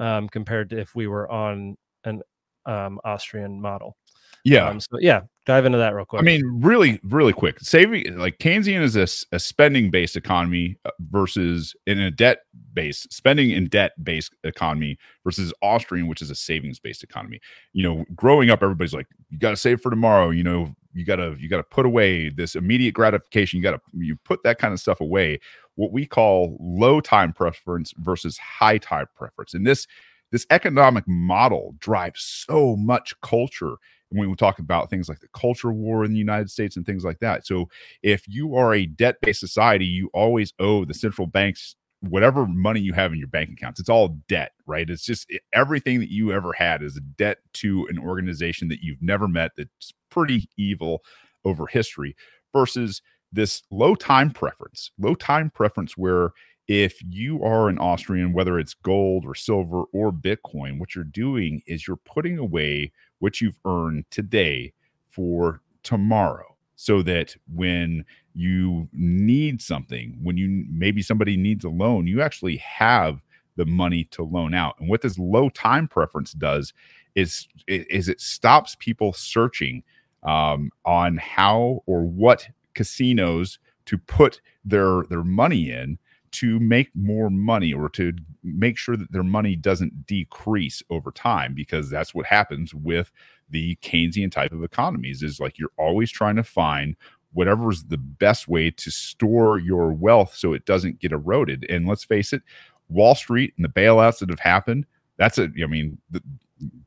[0.00, 2.22] um, compared to if we were on an
[2.66, 3.96] um, Austrian model.
[4.44, 4.68] Yeah.
[4.68, 6.22] Um, so yeah, dive into that real quick.
[6.22, 7.60] I mean, really, really quick.
[7.60, 12.38] Saving like Keynesian is a spending based economy uh, versus in a debt
[12.72, 17.38] based spending in debt based economy versus Austrian, which is a savings based economy.
[17.74, 20.30] You know, growing up, everybody's like, you got to save for tomorrow.
[20.30, 23.58] You know, you gotta you gotta put away this immediate gratification.
[23.58, 25.38] You gotta you put that kind of stuff away.
[25.76, 29.86] What we call low time preference versus high time preference, and this
[30.32, 33.76] this economic model drives so much culture
[34.10, 37.04] when we talk about things like the culture war in the United States and things
[37.04, 37.46] like that.
[37.46, 37.68] So
[38.02, 42.92] if you are a debt-based society, you always owe the central banks whatever money you
[42.92, 43.78] have in your bank accounts.
[43.78, 44.88] It's all debt, right?
[44.88, 49.02] It's just everything that you ever had is a debt to an organization that you've
[49.02, 51.02] never met that's pretty evil
[51.44, 52.16] over history
[52.52, 53.02] versus
[53.32, 54.90] this low time preference.
[54.98, 56.30] Low time preference where
[56.68, 61.62] if you are an Austrian, whether it's gold or silver or Bitcoin, what you're doing
[61.66, 64.72] is you're putting away what you've earned today
[65.08, 68.04] for tomorrow so that when
[68.34, 73.20] you need something when you maybe somebody needs a loan you actually have
[73.56, 76.72] the money to loan out and what this low time preference does
[77.16, 79.82] is is it stops people searching
[80.22, 85.98] um, on how or what casinos to put their their money in
[86.32, 88.12] to make more money or to
[88.44, 93.10] make sure that their money doesn't decrease over time because that's what happens with
[93.48, 96.96] the Keynesian type of economies is like you're always trying to find
[97.32, 101.64] whatever whatever's the best way to store your wealth so it doesn't get eroded.
[101.68, 102.42] And let's face it,
[102.88, 106.22] Wall Street and the bailouts that have happened, that's a, I mean, the,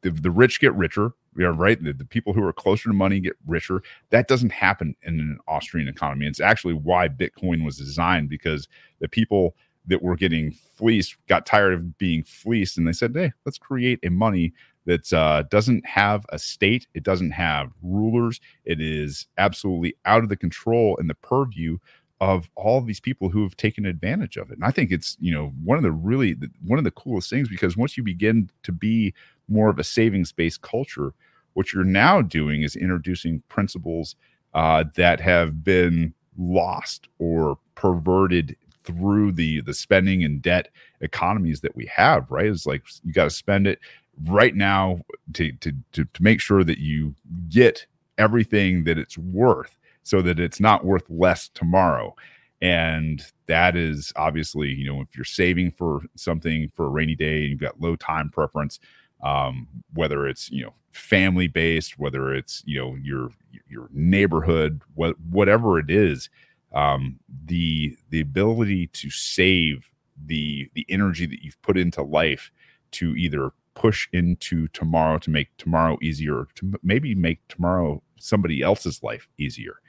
[0.02, 1.82] the, the rich get richer, you know, right?
[1.82, 3.82] The, the people who are closer to money get richer.
[4.10, 6.28] That doesn't happen in an Austrian economy.
[6.28, 8.68] It's actually why Bitcoin was designed because
[9.00, 9.56] the people
[9.88, 14.00] that were getting fleeced got tired of being fleeced and they said, hey, let's create
[14.04, 14.54] a money
[14.86, 20.30] that uh, doesn't have a state, it doesn't have rulers, it is absolutely out of
[20.30, 21.78] the control and the purview
[22.22, 24.56] of all these people who have taken advantage of it.
[24.56, 27.50] And I think it's you know one of the really one of the coolest things
[27.50, 29.14] because once you begin to be
[29.48, 31.14] more of a savings based culture,
[31.54, 34.16] what you're now doing is introducing principles
[34.54, 40.70] uh, that have been lost or perverted through the the spending and debt
[41.02, 42.30] economies that we have.
[42.30, 42.48] Right?
[42.48, 43.80] It's like you got to spend it
[44.26, 45.02] right now
[45.34, 47.16] to, to to to make sure that you
[47.50, 47.86] get
[48.18, 52.16] everything that it's worth so that it's not worth less tomorrow
[52.62, 57.42] and that is obviously you know if you're saving for something for a rainy day
[57.42, 58.80] and you've got low time preference
[59.24, 63.30] um, whether it's you know family based whether it's you know your
[63.68, 66.30] your neighborhood what, whatever it is
[66.74, 69.90] um, the the ability to save
[70.26, 72.52] the the energy that you've put into life
[72.92, 79.02] to either push into tomorrow to make tomorrow easier to maybe make tomorrow somebody else's
[79.02, 79.80] life easier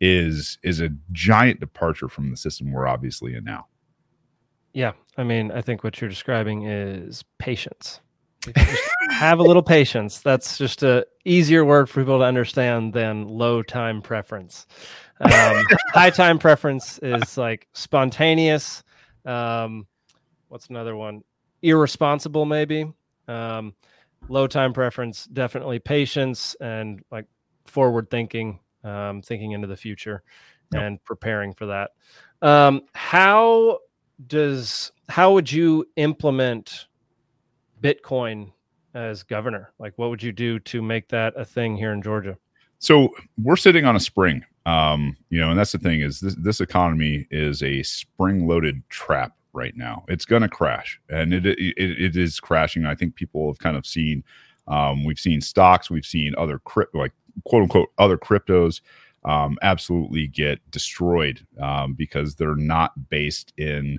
[0.00, 3.66] is is a giant departure from the system we're obviously in now
[4.72, 8.00] Yeah, I mean, I think what you're describing is patience.
[8.46, 10.20] If you just have a little patience.
[10.20, 14.66] That's just a easier word for people to understand than low time preference.
[15.20, 18.82] Um, high time preference is like spontaneous.
[19.26, 19.86] Um,
[20.48, 21.22] what's another one?
[21.62, 22.90] Irresponsible, maybe.
[23.28, 23.74] Um,
[24.28, 27.26] low time preference, definitely patience and like
[27.66, 30.22] forward thinking, um, thinking into the future
[30.72, 30.82] Yep.
[30.82, 31.90] and preparing for that.
[32.42, 33.80] Um, how
[34.28, 36.86] does how would you implement
[37.82, 38.52] Bitcoin
[38.94, 39.72] as governor?
[39.78, 42.36] Like, what would you do to make that a thing here in Georgia?
[42.80, 46.34] so we're sitting on a spring um you know and that's the thing is this,
[46.36, 51.46] this economy is a spring loaded trap right now it's going to crash and it,
[51.46, 54.24] it it is crashing i think people have kind of seen
[54.66, 57.12] um we've seen stocks we've seen other crypto like
[57.44, 58.80] quote unquote other cryptos
[59.24, 63.98] um absolutely get destroyed um because they're not based in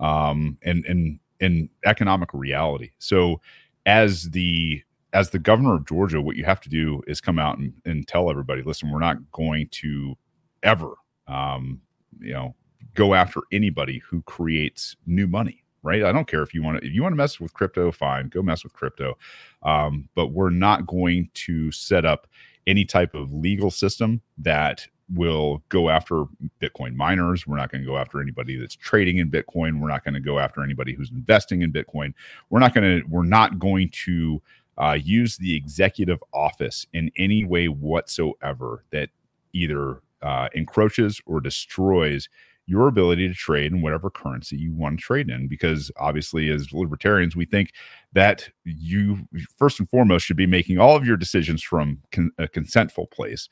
[0.00, 2.92] um and and in economic reality.
[2.98, 3.40] So
[3.84, 4.82] as the
[5.12, 8.08] as the governor of Georgia, what you have to do is come out and, and
[8.08, 10.14] tell everybody, listen, we're not going to
[10.62, 10.94] ever,
[11.26, 11.82] um,
[12.18, 12.54] you know,
[12.94, 15.58] go after anybody who creates new money.
[15.82, 16.04] Right.
[16.04, 18.28] I don't care if you want to, if you want to mess with crypto, fine,
[18.28, 19.18] go mess with crypto.
[19.64, 22.28] Um, but we're not going to set up
[22.68, 26.24] any type of legal system that will go after
[26.60, 27.46] Bitcoin miners.
[27.46, 29.80] We're not going to go after anybody that's trading in Bitcoin.
[29.80, 32.14] We're not going to go after anybody who's investing in Bitcoin.
[32.50, 34.42] We're not going to, we're not going to
[34.78, 39.10] uh, use the executive office in any way whatsoever that
[39.52, 42.28] either uh, encroaches or destroys
[42.66, 45.48] your ability to trade in whatever currency you want to trade in.
[45.48, 47.72] Because obviously, as libertarians, we think
[48.12, 49.18] that you
[49.56, 53.48] first and foremost should be making all of your decisions from con- a consentful place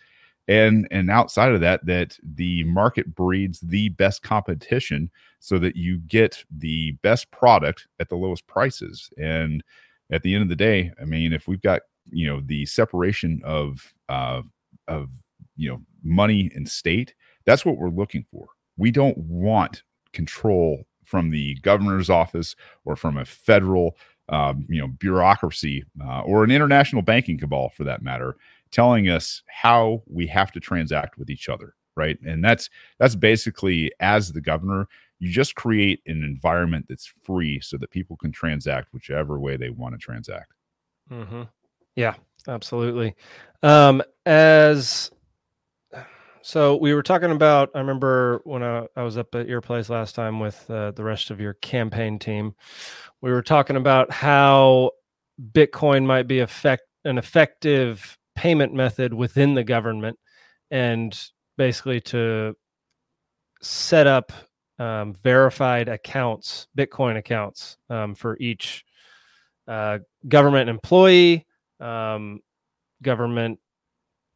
[0.50, 5.98] and and outside of that that the market breeds the best competition so that you
[6.00, 9.10] get the best product at the lowest prices.
[9.16, 9.64] And
[10.12, 13.40] at the end of the day i mean if we've got you know the separation
[13.44, 14.42] of uh
[14.88, 15.08] of
[15.56, 18.46] you know money and state that's what we're looking for.
[18.76, 19.82] We don't want
[20.12, 23.96] control from the governor's office or from a federal
[24.28, 28.36] um, you know bureaucracy uh, or an international banking cabal for that matter
[28.70, 32.18] telling us how we have to transact with each other right?
[32.24, 37.76] And that's that's basically as the governor you just create an environment that's free so
[37.76, 40.52] that people can transact whichever way they want to transact.
[41.10, 41.42] Mm-hmm.
[41.96, 42.14] yeah
[42.48, 43.14] absolutely.
[43.62, 45.10] Um as
[46.42, 49.90] so we were talking about i remember when i, I was up at your place
[49.90, 52.54] last time with uh, the rest of your campaign team.
[53.20, 54.92] We were talking about how
[55.52, 60.18] bitcoin might be effect an effective payment method within the government
[60.70, 61.18] and
[61.56, 62.54] basically to
[63.60, 64.32] set up
[64.78, 68.84] um, verified accounts, Bitcoin accounts um, for each
[69.68, 71.46] uh, government employee,
[71.80, 72.40] um,
[73.02, 73.58] government,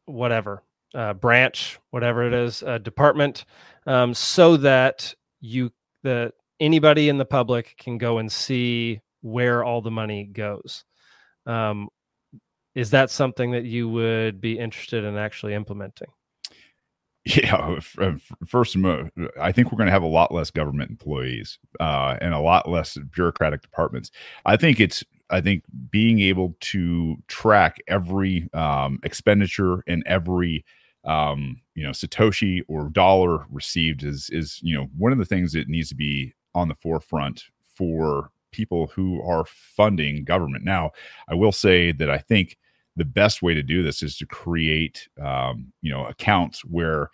[0.05, 3.45] whatever, uh, branch, whatever it is, uh, department,
[3.87, 5.71] um, so that you
[6.03, 10.85] that anybody in the public can go and see where all the money goes.
[12.75, 16.09] Is that something that you would be interested in actually implementing?
[17.25, 18.11] Yeah, uh,
[18.45, 18.75] first,
[19.41, 22.69] I think we're going to have a lot less government employees uh, and a lot
[22.69, 24.11] less bureaucratic departments.
[24.45, 30.63] I think it's, I think being able to track every um, expenditure and every,
[31.03, 35.53] um, you know, satoshi or dollar received is is you know one of the things
[35.53, 37.45] that needs to be on the forefront
[37.75, 40.63] for people who are funding government.
[40.63, 40.91] Now,
[41.27, 42.57] I will say that I think
[42.95, 47.09] the best way to do this is to create um, you know accounts where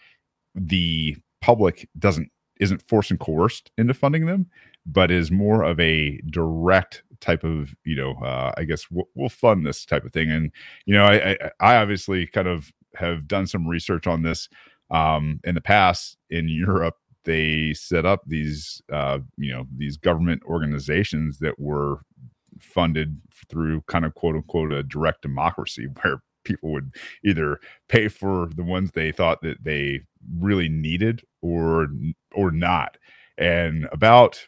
[0.55, 2.29] the public doesn't
[2.59, 4.47] isn't forced and coerced into funding them
[4.85, 9.29] but is more of a direct type of you know uh, i guess we'll, we'll,
[9.29, 10.29] fund this type of thing.
[10.31, 10.51] And
[10.85, 14.49] you know I, I, I obviously kind of have done some research on this
[14.89, 16.17] um, in the past.
[16.29, 22.01] In europe they set up these uh, you know these government organizations that were
[22.61, 26.91] funded through kind of quote unquote a direct democracy where people would
[27.23, 30.01] either pay for the ones they thought that they
[30.39, 31.87] really needed or
[32.33, 32.97] or not.
[33.37, 34.47] And about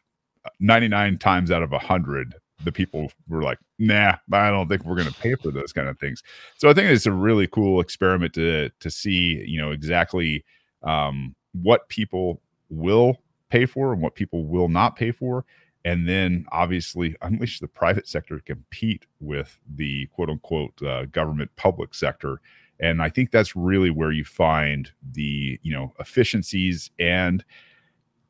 [0.59, 5.07] 99 times out of 100 the people were like nah i don't think we're going
[5.07, 6.23] to pay for those kind of things.
[6.57, 10.43] So i think it's a really cool experiment to to see you know exactly
[10.83, 13.17] um, what people will
[13.49, 15.45] pay for and what people will not pay for
[15.85, 21.51] and then obviously unleash the private sector to compete with the quote unquote uh, government
[21.55, 22.41] public sector.
[22.79, 27.45] And i think that's really where you find the you know efficiencies and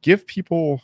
[0.02, 0.82] give people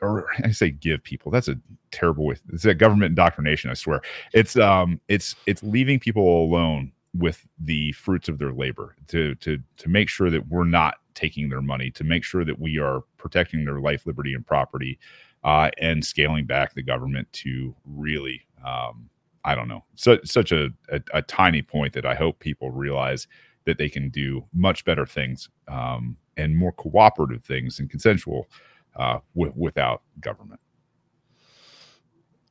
[0.00, 1.58] or i say give people that's a
[1.90, 4.00] terrible way it's a government indoctrination i swear.
[4.32, 9.58] It's um it's it's leaving people alone with the fruits of their labor to to
[9.76, 13.02] to make sure that we're not taking their money to make sure that we are
[13.16, 14.98] protecting their life liberty and property
[15.44, 19.08] uh, and scaling back the government to really, um,
[19.44, 23.26] I don't know, so, such a, a, a, tiny point that I hope people realize
[23.64, 28.48] that they can do much better things um, and more cooperative things and consensual
[28.96, 30.60] uh, w- without government.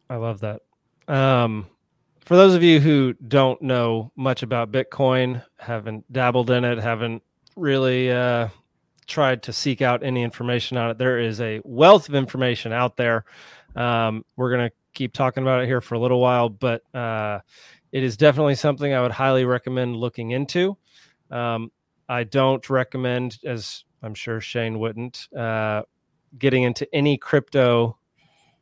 [0.10, 0.62] I love that.
[1.08, 1.68] Um,
[2.26, 7.22] for those of you who don't know much about Bitcoin, haven't dabbled in it, haven't
[7.56, 8.50] really uh,
[9.10, 10.98] tried to seek out any information on it.
[10.98, 13.26] There is a wealth of information out there.
[13.76, 17.40] Um, we're going to keep talking about it here for a little while, but uh,
[17.92, 20.78] it is definitely something I would highly recommend looking into.
[21.32, 21.72] Um,
[22.08, 25.84] I don't recommend, as I'm sure Shane wouldn't, uh,
[26.38, 27.98] getting into any crypto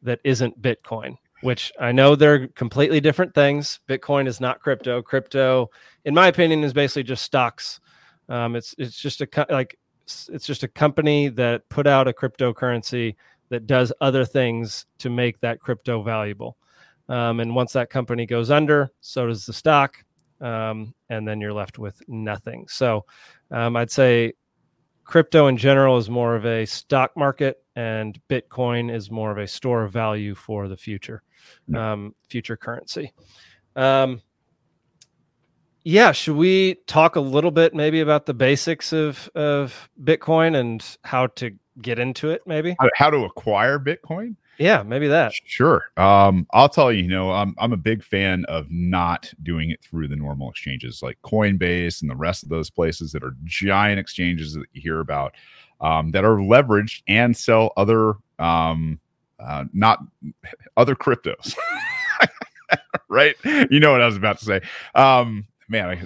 [0.01, 3.79] that isn't Bitcoin, which I know they're completely different things.
[3.87, 5.01] Bitcoin is not crypto.
[5.01, 5.69] Crypto,
[6.05, 7.79] in my opinion, is basically just stocks.
[8.29, 9.77] Um, it's it's just a like
[10.31, 13.15] it's just a company that put out a cryptocurrency
[13.49, 16.57] that does other things to make that crypto valuable.
[17.09, 20.03] Um, and once that company goes under, so does the stock,
[20.41, 22.67] um, and then you're left with nothing.
[22.67, 23.05] So
[23.51, 24.33] um, I'd say
[25.05, 29.47] crypto in general is more of a stock market, and Bitcoin is more of a
[29.47, 31.23] store of value for the future,
[31.73, 33.13] um, future currency.
[33.75, 34.21] Um,
[35.87, 40.85] yeah, should we talk a little bit maybe about the basics of of Bitcoin and
[41.05, 42.41] how to get into it?
[42.45, 44.35] Maybe how, to acquire Bitcoin.
[44.57, 45.31] Yeah, maybe that.
[45.45, 45.85] Sure.
[45.95, 49.81] Um, I'll tell you, you know, I'm I'm a big fan of not doing it
[49.81, 53.97] through the normal exchanges like Coinbase and the rest of those places that are giant
[53.97, 55.35] exchanges that you hear about
[55.79, 58.99] um, that are leveraged and sell other um,
[59.39, 59.99] uh, not
[60.75, 61.55] other cryptos.
[63.09, 63.37] right?
[63.45, 64.61] You know what I was about to say.
[64.93, 66.01] Um, man, I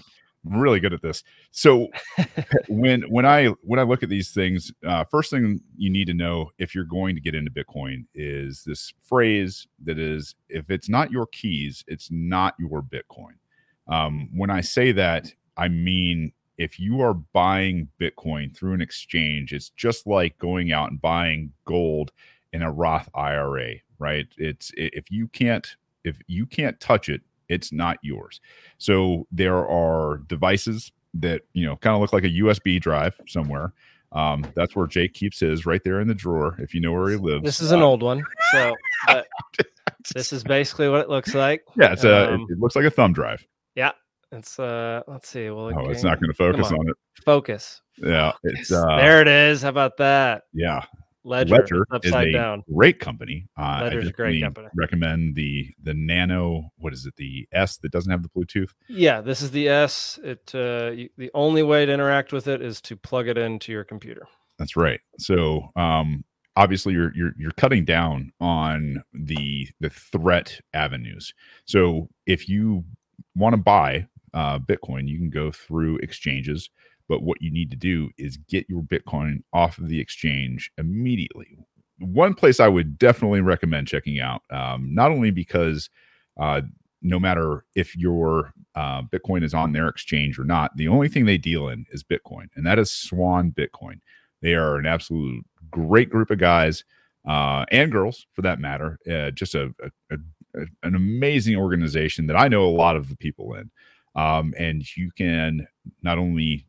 [0.45, 1.23] I'm really good at this.
[1.51, 1.89] So
[2.67, 6.13] when when I when I look at these things, uh, first thing you need to
[6.13, 10.89] know if you're going to get into Bitcoin is this phrase that is if it's
[10.89, 13.35] not your keys, it's not your Bitcoin.
[13.87, 19.51] Um, when I say that, I mean if you are buying Bitcoin through an exchange,
[19.53, 22.11] it's just like going out and buying gold
[22.53, 24.27] in a Roth IRA, right?
[24.37, 25.67] It's if you can't
[26.03, 27.21] if you can't touch it,
[27.51, 28.39] it's not yours.
[28.77, 33.73] So there are devices that you know kind of look like a USB drive somewhere.
[34.13, 36.55] Um, that's where Jake keeps his right there in the drawer.
[36.59, 38.75] If you know where he lives, this is an uh, old one, so
[40.15, 41.63] this is basically what it looks like.
[41.77, 42.33] Yeah, it's a.
[42.33, 43.45] Um, it, it, looks like a thumb drive.
[43.75, 43.91] Yeah,
[44.31, 45.01] it's uh.
[45.07, 45.49] Let's see.
[45.49, 46.79] Well, oh, it's not going to focus on.
[46.79, 46.89] on.
[46.89, 46.95] it.
[47.25, 47.81] Focus.
[47.97, 49.21] Yeah, it's uh, there.
[49.21, 49.61] It is.
[49.61, 50.43] How about that?
[50.53, 50.83] Yeah,
[51.23, 52.63] Ledger, Ledger upside is a down.
[52.73, 53.47] great company.
[53.57, 54.67] Uh, Ledger's a great company.
[54.75, 56.71] Recommend the the Nano.
[56.77, 57.15] What is it?
[57.17, 58.71] The S that doesn't have the Bluetooth.
[58.89, 60.19] Yeah, this is the S.
[60.23, 63.71] It uh, you, the only way to interact with it is to plug it into
[63.71, 64.27] your computer.
[64.57, 64.99] That's right.
[65.19, 66.23] So um,
[66.55, 71.33] obviously you're you're you're cutting down on the the threat avenues.
[71.65, 72.83] So if you
[73.35, 76.69] want to buy uh, Bitcoin, you can go through exchanges
[77.11, 81.57] but what you need to do is get your Bitcoin off of the exchange immediately.
[81.99, 85.89] One place I would definitely recommend checking out, um, not only because
[86.39, 86.61] uh,
[87.01, 91.25] no matter if your uh, Bitcoin is on their exchange or not, the only thing
[91.25, 93.99] they deal in is Bitcoin, and that is Swan Bitcoin.
[94.41, 96.85] They are an absolute great group of guys
[97.27, 98.97] uh, and girls, for that matter.
[99.05, 100.15] Uh, just a, a,
[100.55, 103.69] a, an amazing organization that I know a lot of the people in.
[104.15, 105.67] Um, and you can
[106.03, 106.67] not only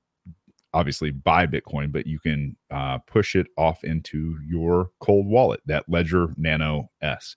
[0.74, 5.88] obviously buy Bitcoin, but you can uh, push it off into your cold wallet, that
[5.88, 7.36] Ledger Nano S.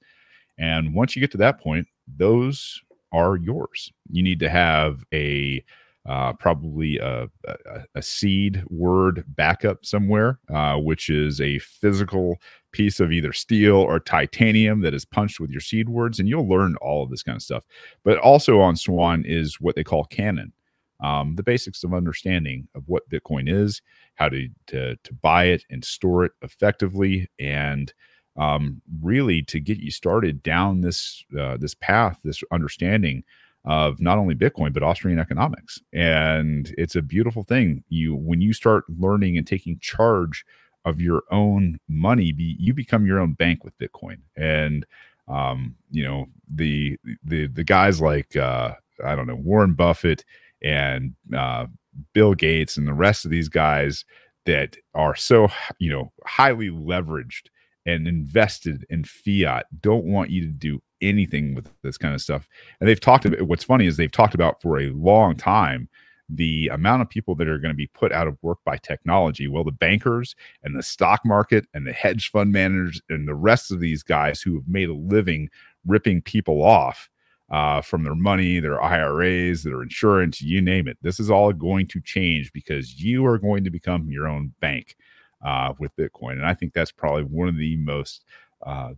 [0.58, 2.82] And once you get to that point, those
[3.12, 3.92] are yours.
[4.10, 5.64] You need to have a
[6.06, 7.56] uh, probably a, a,
[7.96, 12.38] a, seed word backup somewhere, uh, which is a physical
[12.72, 16.20] piece of either steel or titanium that is punched with your seed words.
[16.20, 17.64] And you'll learn all of this kind of stuff.
[18.04, 20.54] But also on Swan is what they call Canon
[21.02, 23.82] um, the basics of understanding of what Bitcoin is,
[24.16, 27.94] how to, to, to buy it and store it effectively, and
[28.38, 33.24] um, really to get you started down this uh, this path, this understanding
[33.64, 35.80] of not only Bitcoin but Austrian economics.
[35.94, 37.84] And it's a beautiful thing.
[37.90, 40.46] You when you start learning and taking charge
[40.84, 44.18] of your own money, be, you become your own bank with Bitcoin.
[44.36, 44.86] And
[45.28, 50.26] um, you know the the the guys like uh, I don't know Warren Buffett
[50.64, 51.68] and uh,
[52.14, 54.06] Bill Gates and the rest of these guys
[54.46, 55.48] that are so
[55.80, 57.48] you know highly leveraged
[57.86, 62.48] and invested in fiat don't want you to do anything with this kind of stuff.
[62.80, 65.88] And they've talked about what's funny is they've talked about for a long time
[66.28, 69.48] the amount of people that are going to be put out of work by technology.
[69.48, 73.72] Well, the bankers and the stock market and the hedge fund managers and the rest
[73.72, 75.50] of these guys who have made a living
[75.86, 77.10] ripping people off
[77.50, 80.98] uh, from their money, their IRAs, their insurance, you name it.
[81.02, 84.96] This is all going to change because you are going to become your own bank
[85.44, 86.34] uh, with Bitcoin.
[86.34, 88.26] And I think that's probably one of the most
[88.66, 88.94] uh,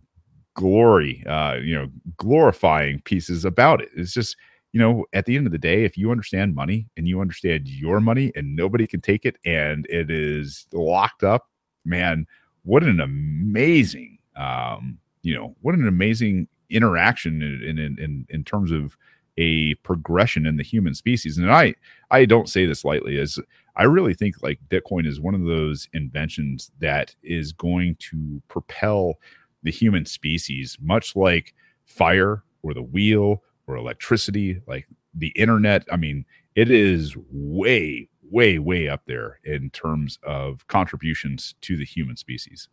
[0.54, 3.90] glory, uh, you know, glorifying pieces about it.
[3.94, 4.36] It's just,
[4.72, 7.68] you know, at the end of the day, if you understand money and you understand
[7.68, 11.48] your money and nobody can take it and it is locked up,
[11.84, 12.26] man,
[12.64, 18.70] what an amazing, um, you know, what an amazing interaction in, in in in terms
[18.70, 18.96] of
[19.36, 21.74] a progression in the human species and i
[22.10, 23.38] i don't say this lightly as
[23.76, 29.18] i really think like bitcoin is one of those inventions that is going to propel
[29.62, 31.54] the human species, much like
[31.84, 35.84] fire or the wheel or electricity, like the internet.
[35.90, 41.84] I mean, it is way, way, way up there in terms of contributions to the
[41.84, 42.68] human species.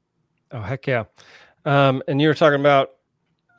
[0.52, 1.06] Oh heck yeah!
[1.66, 2.92] Um, and you were talking about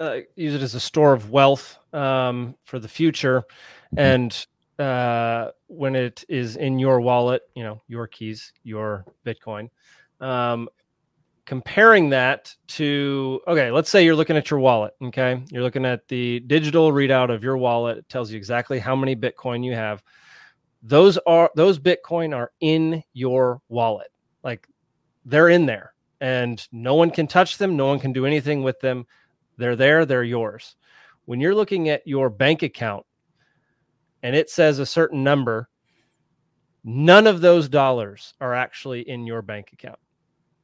[0.00, 3.42] uh, use it as a store of wealth um, for the future,
[3.94, 3.98] mm-hmm.
[3.98, 4.46] and
[4.78, 9.70] uh, when it is in your wallet, you know your keys, your Bitcoin.
[10.20, 10.68] Um,
[11.44, 14.94] comparing that to okay, let's say you're looking at your wallet.
[15.02, 17.98] Okay, you're looking at the digital readout of your wallet.
[17.98, 20.02] It tells you exactly how many Bitcoin you have.
[20.82, 24.08] Those are those Bitcoin are in your wallet,
[24.42, 24.68] like
[25.24, 27.76] they're in there and no one can touch them.
[27.76, 29.06] No one can do anything with them.
[29.56, 30.76] They're there, they're yours.
[31.24, 33.04] When you're looking at your bank account
[34.22, 35.68] and it says a certain number,
[36.84, 39.98] none of those dollars are actually in your bank account.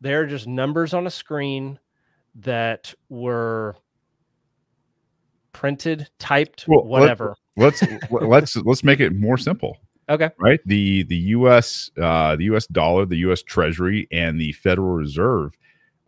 [0.01, 1.79] They're just numbers on a screen
[2.37, 3.77] that were
[5.53, 7.37] printed, typed, well, whatever.
[7.57, 9.79] Let's let's let's make it more simple.
[10.09, 10.31] Okay.
[10.39, 10.61] Right.
[10.67, 11.91] The the U.S.
[12.01, 12.67] Uh, the U.S.
[12.67, 13.43] dollar, the U.S.
[13.43, 15.57] Treasury, and the Federal Reserve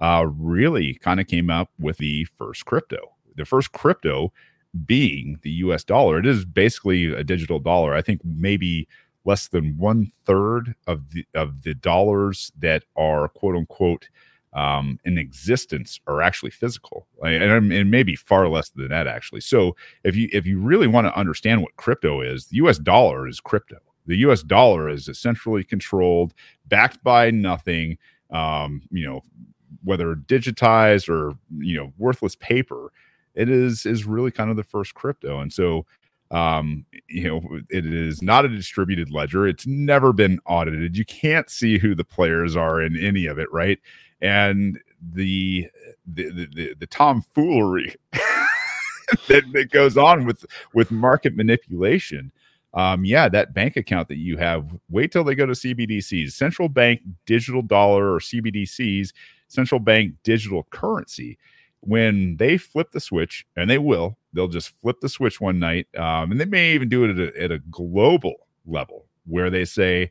[0.05, 2.99] uh, really kind of came up with the first crypto.
[3.37, 4.35] The first crypto
[4.85, 5.83] being the U.S.
[5.83, 6.19] dollar.
[6.19, 7.95] It is basically a digital dollar.
[7.95, 8.87] I think maybe
[9.25, 14.11] less than one third of the of the dollars that are quote unquote
[14.53, 19.41] um, in existence are actually physical, and, and maybe far less than that actually.
[19.41, 19.75] So
[20.05, 22.79] if you if you really want to understand what crypto is, the U.S.
[22.79, 23.79] dollar is crypto.
[24.07, 24.43] The U.S.
[24.43, 26.35] dollar is essentially controlled,
[26.67, 27.97] backed by nothing.
[28.31, 29.23] Um, you know,
[29.85, 32.93] whether digitized or you know worthless paper,
[33.35, 35.87] it is is really kind of the first crypto, and so
[36.31, 39.47] um you know it is not a distributed ledger.
[39.47, 40.97] It's never been audited.
[40.97, 43.79] You can't see who the players are in any of it right?
[44.21, 45.69] And the
[46.07, 47.95] the the, the, the tomfoolery
[49.29, 52.33] that, that goes on with with market manipulation
[52.75, 56.69] um, yeah, that bank account that you have, wait till they go to CBDCs, central
[56.69, 59.13] bank digital dollar or CBDCs,
[59.49, 61.39] central bank digital currency.
[61.81, 65.87] When they flip the switch, and they will, they'll just flip the switch one night,
[65.97, 68.35] um, and they may even do it at a, at a global
[68.67, 70.11] level where they say,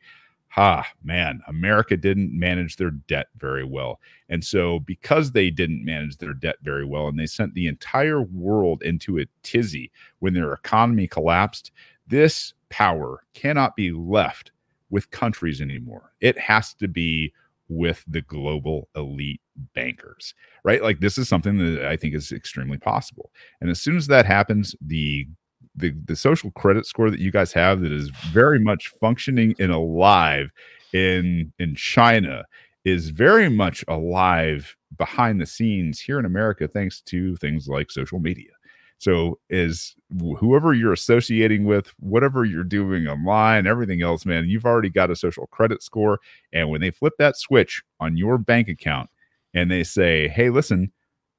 [0.54, 3.98] ha, man, America didn't manage their debt very well.
[4.28, 8.22] And so, because they didn't manage their debt very well, and they sent the entire
[8.22, 11.72] world into a tizzy when their economy collapsed,
[12.06, 14.52] this power cannot be left
[14.90, 16.12] with countries anymore.
[16.20, 17.32] It has to be
[17.68, 19.40] with the global elite
[19.74, 20.34] bankers,
[20.64, 20.82] right?
[20.82, 23.30] Like, this is something that I think is extremely possible.
[23.60, 25.26] And as soon as that happens, the
[25.74, 29.72] the the social credit score that you guys have that is very much functioning and
[29.72, 30.50] alive
[30.92, 32.44] in in China
[32.84, 38.20] is very much alive behind the scenes here in America thanks to things like social
[38.20, 38.50] media.
[38.98, 39.94] So is
[40.38, 45.16] whoever you're associating with, whatever you're doing online, everything else, man, you've already got a
[45.16, 46.20] social credit score.
[46.52, 49.10] And when they flip that switch on your bank account
[49.52, 50.92] and they say, hey, listen,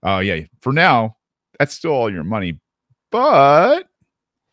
[0.06, 1.18] uh, yeah, for now,
[1.58, 2.60] that's still all your money,
[3.12, 3.88] but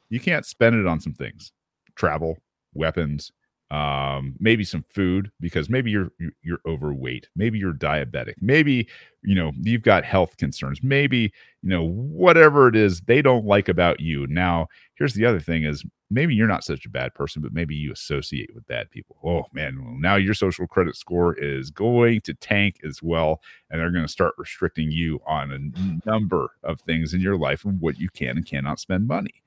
[0.09, 1.53] you can't spend it on some things
[1.95, 2.39] travel
[2.75, 3.31] weapons
[3.73, 6.13] um, maybe some food because maybe you're
[6.43, 8.87] you're overweight maybe you're diabetic maybe
[9.23, 13.71] you know you've got health concerns maybe you know whatever it is they don't like
[13.71, 14.67] about you now
[14.97, 17.91] here's the other thing is maybe you're not such a bad person but maybe you
[17.91, 22.35] associate with bad people oh man well, now your social credit score is going to
[22.35, 23.41] tank as well
[23.71, 27.65] and they're going to start restricting you on a number of things in your life
[27.65, 29.43] and what you can and cannot spend money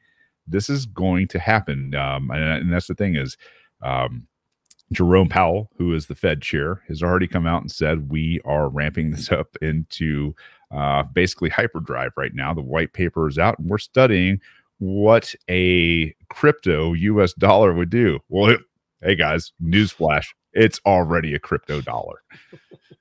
[0.48, 1.96] this is going to happen.
[1.96, 3.36] Um, and, and, that's the thing is,
[3.86, 4.28] um,
[4.92, 8.70] Jerome Powell, who is the Fed chair, has already come out and said we are
[8.70, 10.36] ramping this up into
[10.72, 12.54] uh, basically hyperdrive right now.
[12.54, 14.42] The white paper is out, and we're studying
[14.80, 17.34] what a crypto U.S.
[17.34, 18.20] dollar would do.
[18.30, 18.58] Well,
[19.02, 22.22] hey guys, newsflash: it's already a crypto dollar.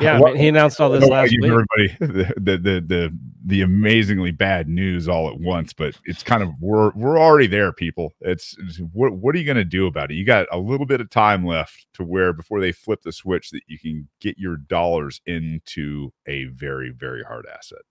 [0.00, 1.44] Yeah, I mean, he announced all this last week.
[1.44, 6.42] Everybody the, the, the the the amazingly bad news all at once, but it's kind
[6.42, 8.12] of we're we're already there, people.
[8.20, 10.14] It's, it's what what are you going to do about it?
[10.14, 13.50] You got a little bit of time left to where before they flip the switch
[13.50, 17.82] that you can get your dollars into a very very hard asset.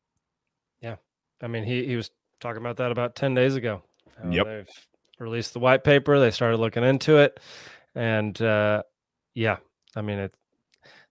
[0.82, 0.96] Yeah,
[1.42, 3.84] I mean he he was talking about that about ten days ago.
[4.24, 4.88] Uh, yep, they've
[5.20, 6.20] released the white paper.
[6.20, 7.40] They started looking into it,
[7.94, 8.84] and uh,
[9.36, 9.58] yeah,
[9.96, 10.34] I mean it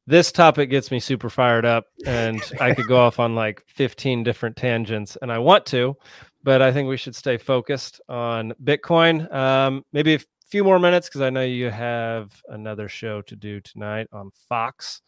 [0.06, 4.22] this topic gets me super fired up and I could go off on like 15
[4.22, 5.96] different tangents and I want to,
[6.42, 9.32] but I think we should stay focused on Bitcoin.
[9.32, 13.60] Um, maybe a few more minutes because I know you have another show to do
[13.60, 15.00] tonight on Fox.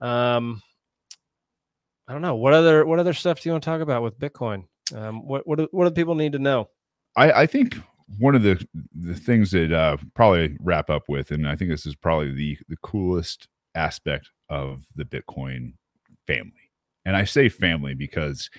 [0.00, 0.62] Um,
[2.08, 4.18] I don't know what other what other stuff do you want to talk about with
[4.18, 4.64] Bitcoin?
[4.94, 6.68] Um, what what do, what do people need to know?
[7.16, 7.76] I, I think
[8.18, 11.86] one of the the things that uh, probably wrap up with, and I think this
[11.86, 15.74] is probably the the coolest aspect of the Bitcoin
[16.26, 16.70] family,
[17.04, 18.50] and I say family because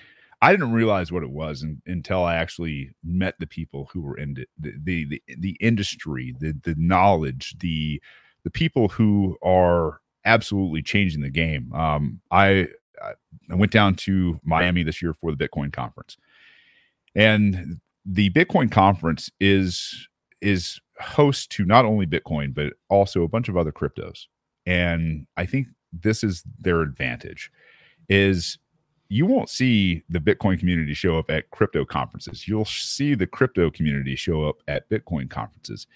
[0.42, 4.16] I didn't realize what it was in, until I actually met the people who were
[4.16, 8.02] in the the the, the industry, the the knowledge, the
[8.42, 11.72] the people who are absolutely changing the game.
[11.72, 12.68] Um, I
[13.50, 16.16] I went down to Miami this year for the Bitcoin conference,
[17.14, 20.08] and the Bitcoin conference is
[20.40, 24.26] is host to not only Bitcoin but also a bunch of other cryptos.
[24.66, 27.50] And I think this is their advantage
[28.08, 28.58] is
[29.08, 32.48] you won't see the Bitcoin community show up at crypto conferences.
[32.48, 35.86] You'll see the crypto community show up at Bitcoin conferences.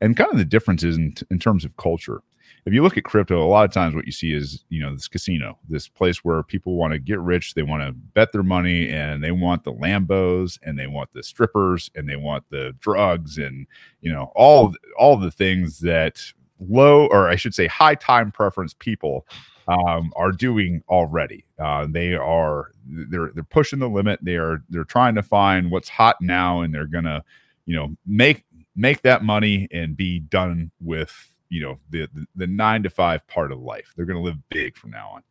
[0.00, 2.22] And kind of the differences in, in terms of culture
[2.66, 4.92] if you look at crypto, a lot of times what you see is, you know,
[4.92, 8.42] this casino, this place where people want to get rich, they want to bet their
[8.42, 12.74] money and they want the Lambos and they want the strippers and they want the
[12.80, 13.68] drugs and,
[14.00, 16.20] you know, all all the things that
[16.60, 19.26] low or I should say high time preference people
[19.68, 21.44] um, are doing already.
[21.58, 24.20] Uh, they are they're they're pushing the limit.
[24.22, 27.24] They are they're trying to find what's hot now, and they're gonna
[27.66, 32.46] you know make make that money and be done with you know the, the, the
[32.46, 33.92] nine to five part of life.
[33.96, 35.22] They're to live big from now on.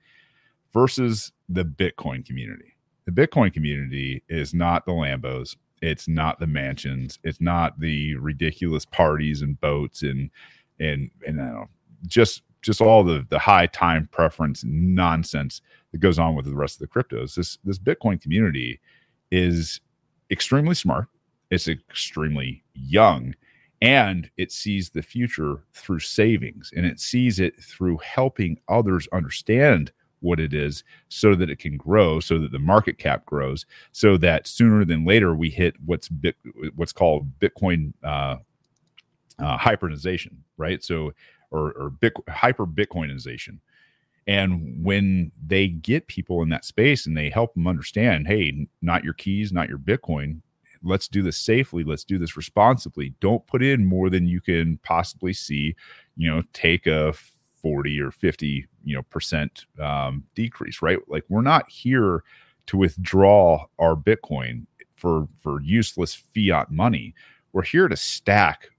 [0.74, 2.76] Versus the Bitcoin community.
[3.06, 5.56] The Bitcoin community is not the Lambos.
[5.82, 7.20] It's not the mansions.
[7.24, 10.32] It's not the ridiculous parties and boats and
[10.80, 11.70] and and I don't know,
[12.08, 15.62] just just all the the high time preference nonsense
[15.92, 17.36] that goes on with the rest of the cryptos.
[17.36, 18.80] This this Bitcoin community
[19.32, 19.82] is
[20.32, 21.08] extremely smart.
[21.52, 23.36] It's extremely young
[23.82, 29.92] and it sees the future through savings and it sees it through helping others understand
[30.22, 34.18] what it is so that it can grow so that the market cap grows so
[34.18, 36.36] that sooner than later we hit what's bit,
[36.76, 38.38] what's called bitcoin uh,
[39.40, 39.58] uh,
[40.58, 40.84] right?
[40.84, 41.12] So
[41.52, 41.94] or, or
[42.30, 43.60] hyper bitcoinization.
[44.28, 49.04] And when they get people in that space and they help them understand hey not
[49.04, 50.42] your keys not your bitcoin
[50.84, 53.14] let's do this safely let's do this responsibly.
[53.20, 55.76] Don't put in more than you can possibly see
[56.18, 57.14] you know take a
[57.62, 61.00] 40 or 50 you know percent um, decrease right?
[61.08, 62.24] Like we're not here
[62.68, 67.14] to withdraw our bitcoin for for useless fiat money.
[67.54, 68.72] We're here to stack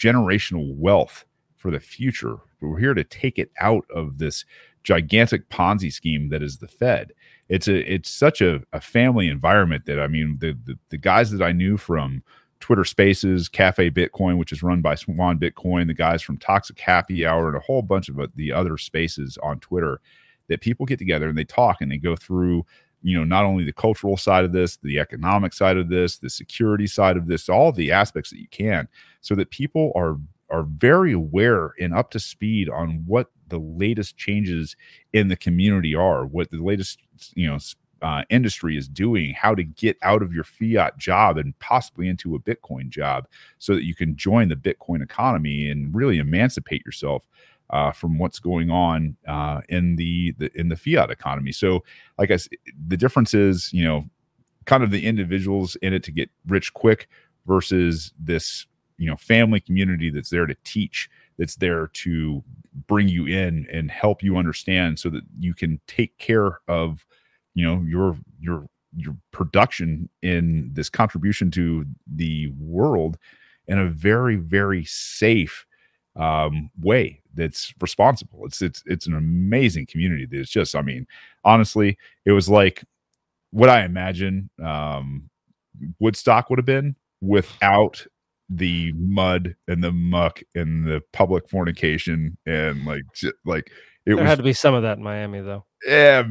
[0.00, 1.24] generational wealth
[1.56, 2.36] for the future.
[2.60, 4.44] We're here to take it out of this
[4.82, 7.12] gigantic ponzi scheme that is the fed.
[7.48, 11.30] It's a it's such a, a family environment that I mean the, the, the guys
[11.30, 12.22] that I knew from
[12.60, 17.26] Twitter Spaces, Cafe Bitcoin, which is run by Swan Bitcoin, the guys from Toxic Happy
[17.26, 20.00] Hour, and a whole bunch of uh, the other spaces on Twitter
[20.48, 22.64] that people get together and they talk and they go through
[23.02, 26.30] you know not only the cultural side of this the economic side of this the
[26.30, 28.88] security side of this all the aspects that you can
[29.20, 30.16] so that people are
[30.52, 34.76] are very aware and up to speed on what the latest changes
[35.12, 36.98] in the community are, what the latest
[37.34, 37.58] you know
[38.02, 42.34] uh, industry is doing, how to get out of your fiat job and possibly into
[42.34, 43.26] a Bitcoin job,
[43.58, 47.26] so that you can join the Bitcoin economy and really emancipate yourself
[47.72, 51.52] uh, from what's going on uh, in the, the in the fiat economy.
[51.52, 51.82] So,
[52.18, 52.52] like I said,
[52.86, 54.04] the difference is you know
[54.66, 57.08] kind of the individuals in it to get rich quick
[57.46, 58.66] versus this
[58.98, 61.08] you know family community that's there to teach
[61.38, 62.42] that's there to
[62.86, 67.04] bring you in and help you understand so that you can take care of
[67.54, 73.18] you know your your your production in this contribution to the world
[73.66, 75.66] in a very very safe
[76.16, 81.06] um, way that's responsible it's it's it's an amazing community that's just i mean
[81.44, 82.84] honestly it was like
[83.50, 85.30] what i imagine um,
[85.98, 88.06] woodstock would have been without
[88.50, 93.02] the mud and the muck and the public fornication and like
[93.46, 93.70] like
[94.04, 95.64] it there was, had to be some of that in Miami though.
[95.86, 96.24] Yeah,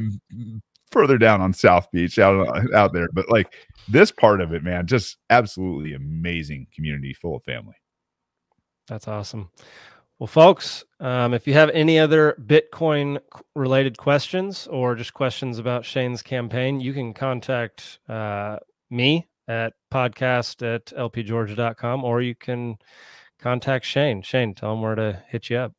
[0.90, 3.54] further down on South Beach out out there, but like
[3.88, 7.74] this part of it, man, just absolutely amazing community full of family.
[8.88, 9.50] That's awesome.
[10.18, 13.18] Well, folks, um, if you have any other Bitcoin
[13.56, 20.62] related questions or just questions about Shane's campaign, you can contact uh, me at podcast
[20.62, 22.76] at lpgeorgia.com or you can
[23.40, 24.22] contact Shane.
[24.22, 25.72] Shane, tell him where to hit you up.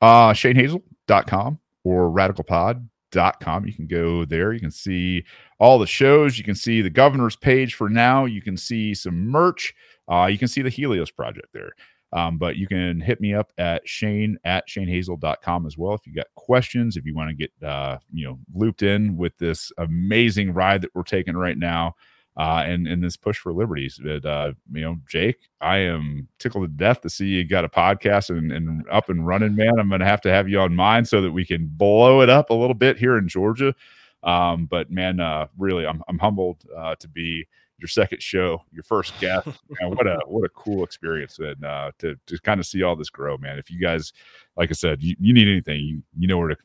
[0.00, 3.66] Uh, ShaneHazel.com or radicalpod.com.
[3.66, 4.52] You can go there.
[4.52, 5.24] You can see
[5.60, 6.36] all the shows.
[6.36, 8.24] You can see the governor's page for now.
[8.24, 9.72] You can see some merch.
[10.08, 11.72] uh, you can see the Helios project there.
[12.14, 16.14] Um, but you can hit me up at Shane at ShaneHazel.com as well if you
[16.14, 20.54] got questions, if you want to get uh, you know looped in with this amazing
[20.54, 21.96] ride that we're taking right now
[22.36, 24.00] uh, and and this push for liberties.
[24.02, 27.68] But uh, you know, Jake, I am tickled to death to see you got a
[27.68, 29.78] podcast and, and up and running, man.
[29.78, 32.50] I'm to have to have you on mine so that we can blow it up
[32.50, 33.74] a little bit here in Georgia.
[34.22, 37.46] Um, but man, uh, really, I'm I'm humbled uh, to be
[37.78, 39.46] your second show, your first guest.
[39.46, 42.96] man, what a what a cool experience, and uh, to to kind of see all
[42.96, 43.58] this grow, man.
[43.58, 44.12] If you guys,
[44.56, 46.56] like I said, you, you need anything, you you know where to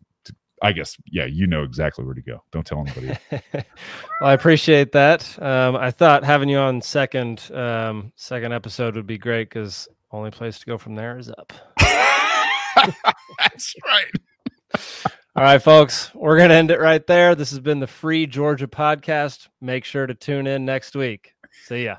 [0.61, 2.44] I guess, yeah, you know exactly where to go.
[2.52, 3.18] Don't tell anybody.
[3.53, 3.64] well,
[4.22, 5.41] I appreciate that.
[5.41, 10.31] Um, I thought having you on second um, second episode would be great because only
[10.31, 11.53] place to go from there is up.
[13.40, 15.06] That's right.
[15.40, 17.34] All right, folks, we're going to end it right there.
[17.34, 19.48] This has been the Free Georgia podcast.
[19.61, 21.34] Make sure to tune in next week.
[21.64, 21.95] See ya.